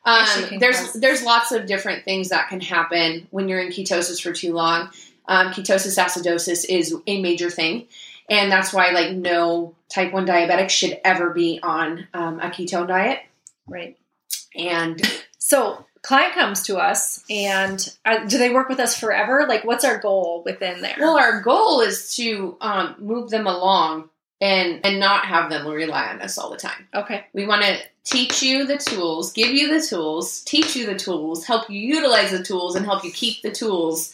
um, 0.06 0.60
there's 0.60 0.80
cause- 0.80 0.94
there's 0.94 1.24
lots 1.24 1.52
of 1.52 1.66
different 1.66 2.06
things 2.06 2.30
that 2.30 2.50
can 2.50 2.62
happen 2.62 3.28
when 3.32 3.50
you're 3.50 3.60
in 3.60 3.70
ketosis 3.70 4.22
for 4.22 4.32
too 4.32 4.54
long. 4.54 4.90
Um, 5.28 5.52
ketosis 5.52 5.98
acidosis 5.98 6.66
is 6.70 6.96
a 7.08 7.22
major 7.22 7.50
thing, 7.50 7.88
and 8.30 8.52
that's 8.52 8.72
why 8.72 8.92
like 8.92 9.12
no 9.12 9.76
type 9.90 10.14
one 10.14 10.26
diabetic 10.26 10.70
should 10.70 11.00
ever 11.04 11.32
be 11.32 11.60
on 11.62 12.08
um, 12.14 12.40
a 12.40 12.50
ketone 12.50 12.88
diet. 12.88 13.20
Right. 13.68 13.98
And 14.56 15.02
So 15.46 15.86
client 16.02 16.34
comes 16.34 16.64
to 16.64 16.78
us 16.78 17.24
and 17.30 17.96
uh, 18.04 18.26
do 18.26 18.40
they 18.40 18.50
work 18.50 18.68
with 18.68 18.80
us 18.80 19.00
forever? 19.00 19.46
Like 19.48 19.64
what's 19.64 19.86
our 19.86 20.00
goal 20.00 20.42
within 20.44 20.82
there? 20.82 20.96
Well, 21.00 21.20
our 21.20 21.42
goal 21.42 21.82
is 21.82 22.16
to 22.16 22.58
um, 22.62 22.96
move 22.98 23.30
them 23.30 23.46
along 23.46 24.10
and 24.42 24.86
and 24.86 25.00
not 25.00 25.26
have 25.26 25.50
them 25.50 25.68
rely 25.68 26.08
on 26.08 26.22
us 26.22 26.38
all 26.38 26.50
the 26.50 26.58
time. 26.58 26.88
okay. 26.94 27.26
We 27.34 27.46
want 27.46 27.64
to 27.64 27.78
teach 28.04 28.44
you 28.44 28.66
the 28.66 28.78
tools, 28.78 29.32
give 29.32 29.52
you 29.52 29.74
the 29.74 29.86
tools, 29.86 30.42
teach 30.42 30.76
you 30.76 30.86
the 30.86 30.96
tools, 30.96 31.46
help 31.46 31.70
you 31.70 31.80
utilize 31.80 32.32
the 32.32 32.44
tools, 32.44 32.76
and 32.76 32.86
help 32.86 33.04
you 33.04 33.12
keep 33.12 33.42
the 33.42 33.52
tools 33.52 34.14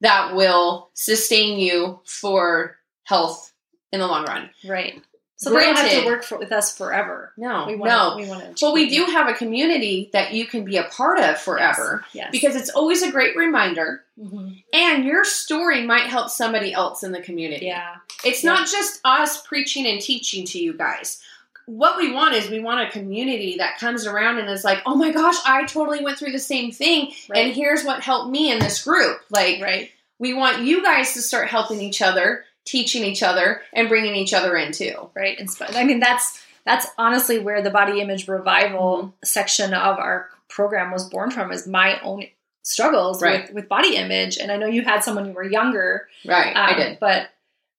that 0.00 0.34
will 0.34 0.90
sustain 0.94 1.58
you 1.58 2.00
for 2.04 2.76
health 3.04 3.52
in 3.92 4.00
the 4.00 4.06
long 4.06 4.24
run. 4.24 4.50
Right. 4.66 5.02
So 5.40 5.50
they 5.50 5.60
don't 5.60 5.76
have 5.76 6.02
to 6.02 6.04
work 6.04 6.24
for, 6.24 6.36
with 6.36 6.50
us 6.50 6.76
forever. 6.76 7.32
No, 7.36 7.64
We 7.68 7.76
want 7.76 7.90
no. 7.90 8.16
we 8.16 8.28
want 8.28 8.56
to 8.56 8.66
But 8.66 8.74
we 8.74 8.90
do 8.90 9.04
have 9.04 9.28
a 9.28 9.34
community 9.34 10.10
that 10.12 10.32
you 10.32 10.46
can 10.46 10.64
be 10.64 10.76
a 10.78 10.82
part 10.84 11.20
of 11.20 11.38
forever 11.38 12.04
Yes. 12.12 12.30
because 12.32 12.56
it's 12.56 12.70
always 12.70 13.02
a 13.02 13.12
great 13.12 13.36
reminder. 13.36 14.02
Mhm. 14.20 14.64
And 14.72 15.04
your 15.04 15.24
story 15.24 15.86
might 15.86 16.06
help 16.08 16.30
somebody 16.30 16.72
else 16.72 17.04
in 17.04 17.12
the 17.12 17.22
community. 17.22 17.66
Yeah. 17.66 17.94
It's 18.24 18.42
Yeah. 18.42 18.50
not 18.54 18.68
just 18.68 19.00
us 19.04 19.40
preaching 19.42 19.86
and 19.86 20.00
teaching 20.00 20.44
to 20.46 20.58
you 20.58 20.72
guys. 20.72 21.22
What 21.66 21.98
we 21.98 22.10
want 22.10 22.34
is 22.34 22.50
we 22.50 22.58
want 22.58 22.80
a 22.88 22.90
community 22.90 23.58
that 23.58 23.78
comes 23.78 24.06
around 24.08 24.38
and 24.38 24.50
is 24.50 24.64
like, 24.64 24.78
oh 24.86 24.96
my 24.96 25.12
gosh, 25.12 25.36
I 25.46 25.66
totally 25.66 26.02
went 26.02 26.18
through 26.18 26.32
the 26.32 26.38
same 26.40 26.72
thing. 26.72 27.12
Right. 27.28 27.44
And 27.46 27.54
here's 27.54 27.84
what 27.84 28.00
helped 28.00 28.30
me 28.30 28.50
in 28.50 28.58
this 28.58 28.82
group. 28.82 29.20
Like, 29.30 29.62
right. 29.62 29.90
we 30.18 30.34
want 30.34 30.62
you 30.62 30.82
guys 30.82 31.12
to 31.12 31.22
start 31.22 31.46
helping 31.48 31.80
each 31.80 32.02
other, 32.02 32.44
teaching 32.68 33.02
each 33.04 33.22
other, 33.22 33.62
and 33.72 33.88
bringing 33.88 34.14
each 34.14 34.34
other 34.34 34.56
in 34.56 34.72
too. 34.72 34.94
right 35.14 35.38
Inspi- 35.38 35.74
i 35.76 35.84
mean 35.84 36.00
that's 36.00 36.26
that's 36.66 36.86
honestly 36.98 37.38
where 37.38 37.62
the 37.62 37.70
body 37.70 38.00
image 38.00 38.28
revival 38.28 38.98
Mm-hmm. 38.98 39.08
section 39.24 39.72
of 39.74 39.98
our 39.98 40.28
program 40.48 40.90
was 40.92 41.08
born 41.08 41.30
from 41.30 41.50
is 41.52 41.66
my 41.66 41.98
own 42.02 42.24
struggles 42.62 43.22
Right. 43.22 43.44
with, 43.46 43.54
with 43.54 43.68
body 43.68 43.96
image 43.96 44.36
and 44.38 44.50
i 44.52 44.56
know 44.56 44.66
you 44.66 44.82
had 44.82 45.02
some 45.04 45.14
when 45.16 45.26
you 45.26 45.32
were 45.32 45.44
younger 45.58 46.08
Right. 46.26 46.54
I 46.54 46.72
um, 46.72 46.76
did. 46.80 46.98
but 47.00 47.28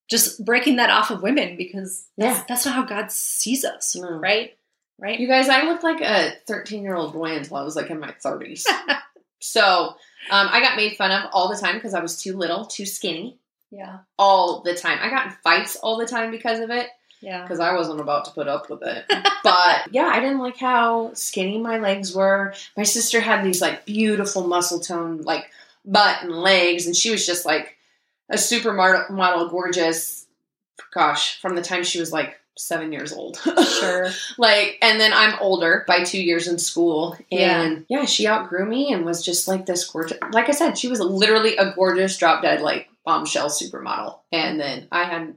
just 0.10 0.44
breaking 0.44 0.78
that 0.78 0.90
off 0.90 1.12
of 1.12 1.22
women 1.22 1.56
because 1.58 2.08
that's, 2.18 2.40
Yeah. 2.40 2.44
that's 2.48 2.66
not 2.66 2.74
how 2.76 2.84
god 2.84 3.12
sees 3.12 3.64
us 3.64 3.96
No. 3.96 4.10
right 4.30 4.56
right 4.98 5.20
You 5.20 5.28
guys, 5.28 5.48
I 5.50 5.64
looked 5.64 5.84
like 5.84 6.02
a 6.02 6.32
13 6.48 6.82
year 6.84 6.96
old 6.96 7.14
boy 7.14 7.36
until 7.38 7.58
I 7.58 7.64
was 7.64 7.76
like 7.76 7.90
in 7.92 8.00
my 8.00 8.14
30s. 8.26 8.64
so 9.40 9.96
Um, 10.32 10.48
I 10.52 10.60
got 10.60 10.76
made 10.76 10.98
fun 10.98 11.12
of 11.12 11.30
all 11.32 11.48
the 11.48 11.56
time 11.60 11.76
because 11.76 11.94
I 11.94 12.02
was 12.02 12.22
too 12.22 12.36
little, 12.36 12.66
too 12.66 12.86
skinny, 12.86 13.39
Yeah. 13.72 14.00
all 14.18 14.62
the 14.62 14.76
time. 14.76 15.00
I 15.02 15.10
got 15.10 15.28
in 15.28 15.34
fights 15.44 15.76
all 15.76 15.98
the 15.98 16.06
time 16.08 16.32
because 16.32 16.60
of 16.60 16.70
it 16.72 16.88
Yeah. 17.22 17.44
because 17.44 17.60
I 17.60 17.74
wasn't 17.76 18.00
about 18.02 18.26
to 18.26 18.32
put 18.32 18.48
up 18.48 18.70
with 18.70 18.82
it. 18.84 19.06
but 19.44 19.92
yeah, 19.92 20.10
I 20.12 20.20
didn't 20.20 20.40
like 20.40 20.58
how 20.58 21.14
skinny 21.14 21.58
my 21.60 21.78
legs 21.78 22.16
were. 22.16 22.54
My 22.76 22.84
sister 22.84 23.20
had 23.22 23.44
these 23.44 23.62
like 23.62 23.86
beautiful 23.86 24.48
muscle 24.48 24.80
tone, 24.80 25.22
like 25.22 25.46
butt 25.86 26.24
and 26.24 26.32
legs, 26.32 26.86
and 26.88 26.96
she 26.96 27.12
was 27.12 27.26
just 27.26 27.46
like 27.46 27.78
a 28.30 28.36
supermodel, 28.36 29.10
model, 29.12 29.50
gorgeous. 29.50 30.26
Gosh, 30.94 31.40
from 31.40 31.56
the 31.56 31.62
time 31.62 31.84
she 31.84 32.00
was 32.00 32.12
like 32.12 32.40
seven 32.58 32.92
years 32.92 33.14
old. 33.14 33.38
Sure. 33.38 34.10
like, 34.38 34.78
and 34.82 35.00
then 35.00 35.14
I'm 35.14 35.38
older 35.40 35.84
by 35.88 36.04
two 36.04 36.22
years 36.22 36.48
in 36.48 36.58
school, 36.58 37.18
and 37.32 37.86
yeah, 37.90 38.06
she 38.06 38.28
outgrew 38.28 38.66
me 38.66 38.92
and 38.92 39.06
was 39.06 39.24
just 39.24 39.48
like 39.48 39.66
this 39.66 39.88
gorgeous. 39.88 40.18
Like 40.32 40.50
I 40.50 40.54
said, 40.54 40.78
she 40.78 40.88
was 40.88 41.00
literally 41.00 41.56
a 41.58 41.72
gorgeous, 41.74 42.18
drop 42.18 42.42
dead, 42.42 42.62
like 42.62 42.90
bombshell 43.06 43.50
supermodel. 43.50 44.20
And 44.32 44.60
then 44.60 44.88
I 44.92 45.04
had, 45.06 45.36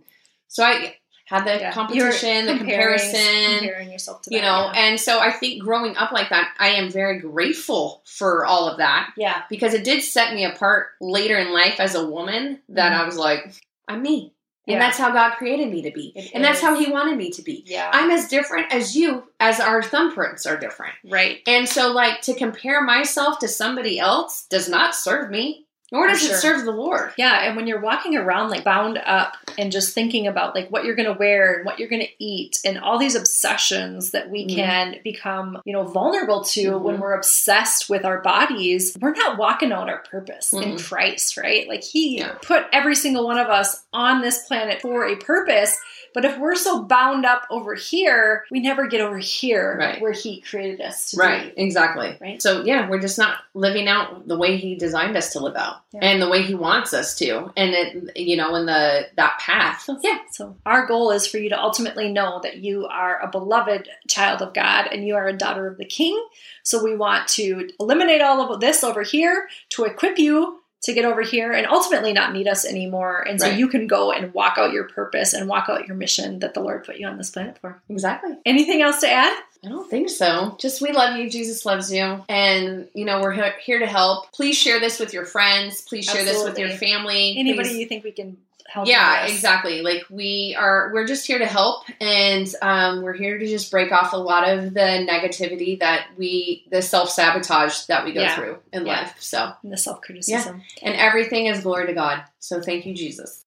so 0.49 0.65
I 0.65 0.97
had 1.27 1.45
the 1.47 1.59
Yeah. 1.61 1.73
competition, 1.73 2.47
the 2.47 2.53
You're 2.53 2.59
comparison, 2.59 3.59
comparing 3.59 3.91
yourself 3.91 4.23
to 4.23 4.35
you 4.35 4.43
know. 4.43 4.71
yeah. 4.75 4.81
And 4.87 5.01
so 5.01 5.19
I 5.21 5.31
think 5.33 5.63
growing 5.63 5.97
up 5.97 6.13
like 6.13 6.29
that, 6.31 6.53
I 6.59 6.69
am 6.71 6.91
very 6.91 7.21
grateful 7.21 8.03
for 8.05 8.45
all 8.45 8.69
of 8.69 8.79
that 8.79 9.11
yeah. 9.17 9.43
because 9.49 9.73
it 9.75 9.85
did 9.85 10.03
set 10.03 10.35
me 10.35 10.45
apart 10.45 10.89
later 11.01 11.39
in 11.39 11.53
life 11.53 11.81
as 11.81 11.95
a 11.95 12.05
woman. 12.07 12.61
That 12.69 12.93
Mhm. 12.93 13.01
I 13.01 13.05
was 13.05 13.17
like, 13.17 13.55
I'm 13.89 14.03
me. 14.03 14.35
And 14.69 14.75
Yeah. 14.75 14.79
that's 14.79 14.99
how 14.99 15.11
God 15.11 15.37
created 15.39 15.73
me 15.73 15.83
to 15.83 15.91
be. 15.91 16.13
It 16.15 16.31
and 16.35 16.45
that's 16.45 16.61
how 16.61 16.77
He 16.79 16.89
wanted 16.91 17.17
me 17.17 17.31
to 17.31 17.43
be. 17.43 17.65
Yeah. 17.67 17.91
I'm 17.93 18.11
as 18.13 18.29
different 18.29 18.73
as 18.73 18.95
you 18.95 19.25
as 19.41 19.59
our 19.59 19.83
thumbprints 19.83 20.47
are 20.49 20.57
different. 20.57 20.95
right. 21.05 21.41
And 21.49 21.69
so, 21.69 21.89
like, 21.91 22.21
to 22.23 22.35
compare 22.35 22.81
myself 22.83 23.39
to 23.41 23.49
somebody 23.49 23.99
else 23.99 24.47
does 24.51 24.69
not 24.69 24.95
serve 24.95 25.31
me, 25.31 25.62
nor 25.93 26.09
does 26.09 26.21
sure. 26.23 26.35
it 26.35 26.41
serve 26.41 26.65
the 26.65 26.73
Lord. 26.73 27.13
Yeah, 27.17 27.43
and 27.45 27.55
when 27.55 27.67
you're 27.67 27.81
walking 27.81 28.17
around 28.17 28.51
like 28.51 28.65
bound 28.65 28.99
up 28.99 29.37
and 29.59 29.71
just 29.71 29.95
thinking 29.95 30.27
about 30.27 30.55
like 30.55 30.69
what 30.71 30.85
you're 30.85 30.95
going 30.97 31.13
to 31.13 31.19
wear 31.19 31.55
and 31.57 31.65
what 31.67 31.79
you're 31.79 31.89
going 31.89 32.03
to 32.03 32.25
eat 32.25 32.59
and 32.65 32.79
all 32.79 32.99
these 32.99 33.15
obsessions 33.15 34.11
that 34.13 34.31
we 34.31 34.47
Mhm. 34.47 34.55
can 34.55 34.97
become, 35.05 35.61
you 35.65 35.73
know, 35.73 35.85
vulnerable 35.85 36.43
to 36.45 36.73
Mhm. 36.73 36.81
when 36.81 37.01
we're 37.01 37.15
obsessed 37.15 37.89
with 37.91 38.05
our 38.05 38.21
bodies, 38.23 38.97
we're 39.01 39.13
not 39.13 39.37
walking 39.39 39.73
out 39.73 39.89
our 39.89 39.99
purpose 40.11 40.53
in 40.53 40.63
Mm-mm. 40.63 40.89
Christ, 40.89 41.37
right? 41.37 41.69
Like 41.69 41.85
he 41.85 42.19
Yeah. 42.19 42.33
put 42.43 42.65
every 42.73 42.95
single 42.95 43.27
one 43.27 43.39
of 43.39 43.49
us 43.49 43.83
on 43.93 44.23
this 44.23 44.47
planet 44.47 44.81
for 44.81 45.07
a 45.07 45.17
purpose, 45.17 45.77
but 46.15 46.25
if 46.25 46.39
we're 46.39 46.55
so 46.55 46.83
bound 46.83 47.25
up 47.27 47.43
over 47.51 47.75
here, 47.75 48.45
we 48.51 48.61
never 48.61 48.87
get 48.87 49.01
over 49.01 49.19
here 49.19 49.77
Right. 49.79 50.01
where 50.01 50.13
he 50.13 50.41
created 50.41 50.81
us 50.81 51.11
to 51.11 51.17
Right, 51.17 51.55
be. 51.55 51.63
exactly. 51.63 52.17
Right. 52.21 52.41
So, 52.43 52.63
yeah, 52.65 52.89
we're 52.89 53.01
just 53.01 53.19
not 53.19 53.39
living 53.55 53.89
out 53.89 54.27
the 54.29 54.37
way 54.39 54.57
He 54.57 54.75
designed 54.75 55.17
us 55.17 55.33
to 55.33 55.41
live 55.41 55.57
out 55.57 55.77
Yeah. 55.93 56.01
and 56.03 56.23
the 56.23 56.29
way 56.29 56.43
He 56.43 56.55
wants 56.55 56.93
us 56.95 57.15
to. 57.19 57.53
And, 57.57 57.75
it, 57.75 58.17
you 58.17 58.37
know, 58.37 58.55
in 58.55 58.67
the 58.67 59.07
that 59.17 59.39
path. 59.41 59.89
Yeah, 60.03 60.19
so 60.31 60.57
our 60.67 60.87
goal 60.87 61.11
is 61.11 61.27
for 61.27 61.39
you 61.39 61.49
to 61.51 61.61
ultimately 61.61 62.11
know 62.13 62.41
that 62.43 62.59
you 62.59 62.87
are 62.87 63.21
a 63.21 63.29
beloved 63.29 63.89
child 64.09 64.43
of 64.43 64.55
God 64.55 64.89
and 64.93 65.07
you 65.07 65.15
are 65.17 65.29
a 65.29 65.33
daughter 65.37 65.67
of 65.67 65.79
the 65.79 65.85
King. 65.85 66.23
So 66.63 66.83
we 66.83 66.97
want 66.97 67.27
to 67.29 67.69
eliminate 67.81 68.23
all 68.23 68.41
of 68.53 68.61
this 68.61 68.85
over 68.85 69.03
here 69.03 69.49
to 69.71 69.85
equip 69.85 70.19
you 70.19 70.62
to 70.83 70.93
get 70.93 71.05
over 71.05 71.23
here 71.23 71.53
and 71.53 71.67
ultimately 71.67 72.13
not 72.13 72.33
need 72.33 72.49
us 72.49 72.65
anymore. 72.65 73.21
And 73.29 73.41
so 73.41 73.47
Right. 73.49 73.59
you 73.59 73.69
can 73.69 73.87
go 73.87 74.11
and 74.13 74.35
walk 74.35 74.59
out 74.59 74.73
your 74.73 74.85
purpose 74.85 75.33
and 75.33 75.49
walk 75.49 75.69
out 75.69 75.87
your 75.87 75.97
mission 75.97 76.41
that 76.41 76.55
the 76.55 76.61
Lord 76.61 76.85
put 76.85 76.97
you 76.97 77.07
on 77.07 77.19
this 77.19 77.31
planet 77.31 77.57
for. 77.61 77.81
Exactly. 77.89 78.37
Anything 78.45 78.83
else 78.83 79.01
to 79.01 79.09
add? 79.09 79.37
I 79.65 79.69
don't 79.69 79.89
think 79.89 80.11
so. 80.11 80.57
Just 80.59 80.83
we 80.83 80.91
love 80.91 81.17
you. 81.17 81.31
Jesus 81.31 81.65
loves 81.65 81.93
you. 81.93 82.25
And, 82.29 82.89
you 82.95 83.05
know, 83.05 83.21
we're 83.21 83.53
here 83.61 83.79
to 83.79 83.87
help. 83.87 84.33
Please 84.33 84.57
share 84.59 84.81
this 84.81 84.99
with 84.99 85.13
your 85.15 85.25
friends. 85.25 85.83
Please 85.83 86.05
share 86.05 86.25
this 86.25 86.43
with 86.43 86.59
your 86.59 86.71
family. 86.71 87.37
Anybody 87.39 87.69
Please- 87.69 87.79
you 87.79 87.87
think 87.87 88.03
we 88.03 88.11
can? 88.11 88.39
Yeah 88.85 89.23
this? 89.27 89.35
exactly 89.35 89.83
like 89.83 90.03
we 90.11 90.57
are 90.59 90.91
we're 90.93 91.07
just 91.07 91.27
here 91.27 91.39
to 91.39 91.47
help 91.47 91.85
and 92.01 92.53
um, 92.63 93.03
we're 93.03 93.13
here 93.13 93.39
to 93.39 93.47
just 93.47 93.71
break 93.71 93.93
off 93.93 94.13
a 94.13 94.17
lot 94.17 94.49
of 94.49 94.75
the 94.75 94.81
negativity 95.09 95.79
that 95.81 96.07
we 96.17 96.67
the 96.71 96.83
self-sabotage 96.83 97.87
that 97.87 98.05
we 98.05 98.13
go 98.13 98.23
Yeah. 98.23 98.35
through 98.37 98.59
in 98.73 98.87
Yeah. 98.87 99.01
life 99.03 99.17
so 99.21 99.53
And 99.63 99.73
the 99.73 99.77
self 99.77 100.01
criticism. 100.01 100.63
and 100.83 100.95
everything 100.97 101.47
is 101.47 101.61
glory 101.61 101.87
to 101.87 101.93
god 101.95 102.23
so 102.39 102.61
thank 102.61 102.87
you 102.87 102.95
jesus 102.95 103.45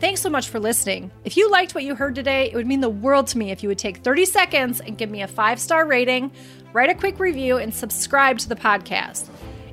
Thanks 0.00 0.20
so 0.20 0.28
much 0.30 0.48
for 0.48 0.58
listening. 0.58 1.12
If 1.24 1.36
you 1.36 1.48
liked 1.48 1.76
what 1.76 1.84
you 1.84 1.94
heard 1.94 2.16
today, 2.16 2.50
it 2.50 2.56
would 2.56 2.66
mean 2.66 2.80
the 2.80 2.90
world 2.90 3.28
to 3.28 3.38
me 3.38 3.52
if 3.52 3.62
you 3.62 3.68
would 3.68 3.78
take 3.78 3.98
30 3.98 4.24
seconds 4.24 4.80
and 4.80 4.98
give 4.98 5.08
me 5.08 5.22
a 5.22 5.28
five 5.28 5.60
star 5.60 5.86
rating, 5.86 6.32
write 6.72 6.90
a 6.90 6.94
quick 6.94 7.20
review, 7.20 7.58
and 7.58 7.72
subscribe 7.72 8.38
to 8.40 8.48
the 8.48 8.56
podcast. 8.56 9.28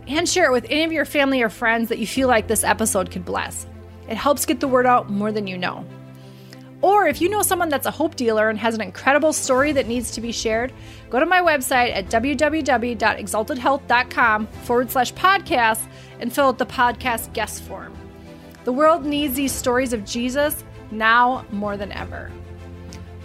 And 0.10 0.28
share 0.28 0.48
it 0.48 0.52
with 0.52 0.66
any 0.70 0.84
of 0.84 0.92
your 0.92 1.06
family 1.06 1.44
or 1.44 1.50
friends 1.50 1.90
that 1.90 2.00
you 2.00 2.08
feel 2.08 2.28
like 2.28 2.48
this 2.48 2.64
episode 2.64 3.12
could 3.12 3.24
bless. 3.24 3.68
It 4.10 4.18
helps 4.18 4.46
get 4.46 4.60
the 4.60 4.68
word 4.68 4.88
out 4.88 5.10
more 5.10 5.32
than 5.32 5.46
you 5.46 5.58
know. 5.58 5.86
Or 6.82 7.08
if 7.08 7.22
you 7.22 7.30
know 7.30 7.44
someone 7.44 7.70
that's 7.70 7.86
a 7.86 7.92
hope 7.92 8.16
dealer 8.16 8.50
and 8.50 8.58
has 8.58 8.74
an 8.74 8.82
incredible 8.82 9.34
story 9.34 9.72
that 9.74 9.88
needs 9.88 10.10
to 10.12 10.22
be 10.22 10.32
shared, 10.32 10.74
go 11.10 11.20
to 11.20 11.28
my 11.28 11.42
website 11.42 11.94
at 11.94 12.08
www.exaltedhealth.com 12.08 14.48
forward 14.48 14.90
slash 14.90 15.14
podcast 15.14 15.86
and 16.20 16.34
fill 16.34 16.48
out 16.48 16.58
the 16.58 16.66
podcast 16.66 17.32
guest 17.34 17.62
form. 17.64 17.94
The 18.64 18.74
world 18.74 19.06
needs 19.06 19.36
these 19.36 19.52
stories 19.52 19.94
of 19.94 20.06
Jesus 20.06 20.64
now 20.90 21.46
more 21.52 21.78
than 21.78 21.92
ever. 21.92 22.32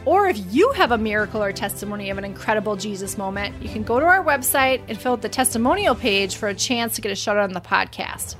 Or 0.04 0.26
if 0.28 0.38
you 0.52 0.70
have 0.72 0.92
a 0.92 0.98
miracle 0.98 1.42
or 1.42 1.52
testimony 1.52 2.10
of 2.10 2.18
an 2.18 2.24
incredible 2.24 2.76
Jesus 2.76 3.16
moment, 3.16 3.62
you 3.62 3.68
can 3.68 3.82
go 3.82 3.98
to 3.98 4.06
our 4.06 4.22
website 4.22 4.82
and 4.88 4.98
fill 4.98 5.12
out 5.12 5.22
the 5.22 5.28
testimonial 5.28 5.94
page 5.94 6.36
for 6.36 6.48
a 6.48 6.54
chance 6.54 6.94
to 6.96 7.00
get 7.00 7.10
a 7.10 7.14
shout 7.14 7.36
out 7.36 7.44
on 7.44 7.52
the 7.52 7.60
podcast. 7.60 8.36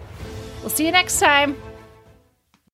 We'll 0.61 0.70
see 0.70 0.87
you 0.87 0.92
next 0.92 1.20
time. 1.20 1.57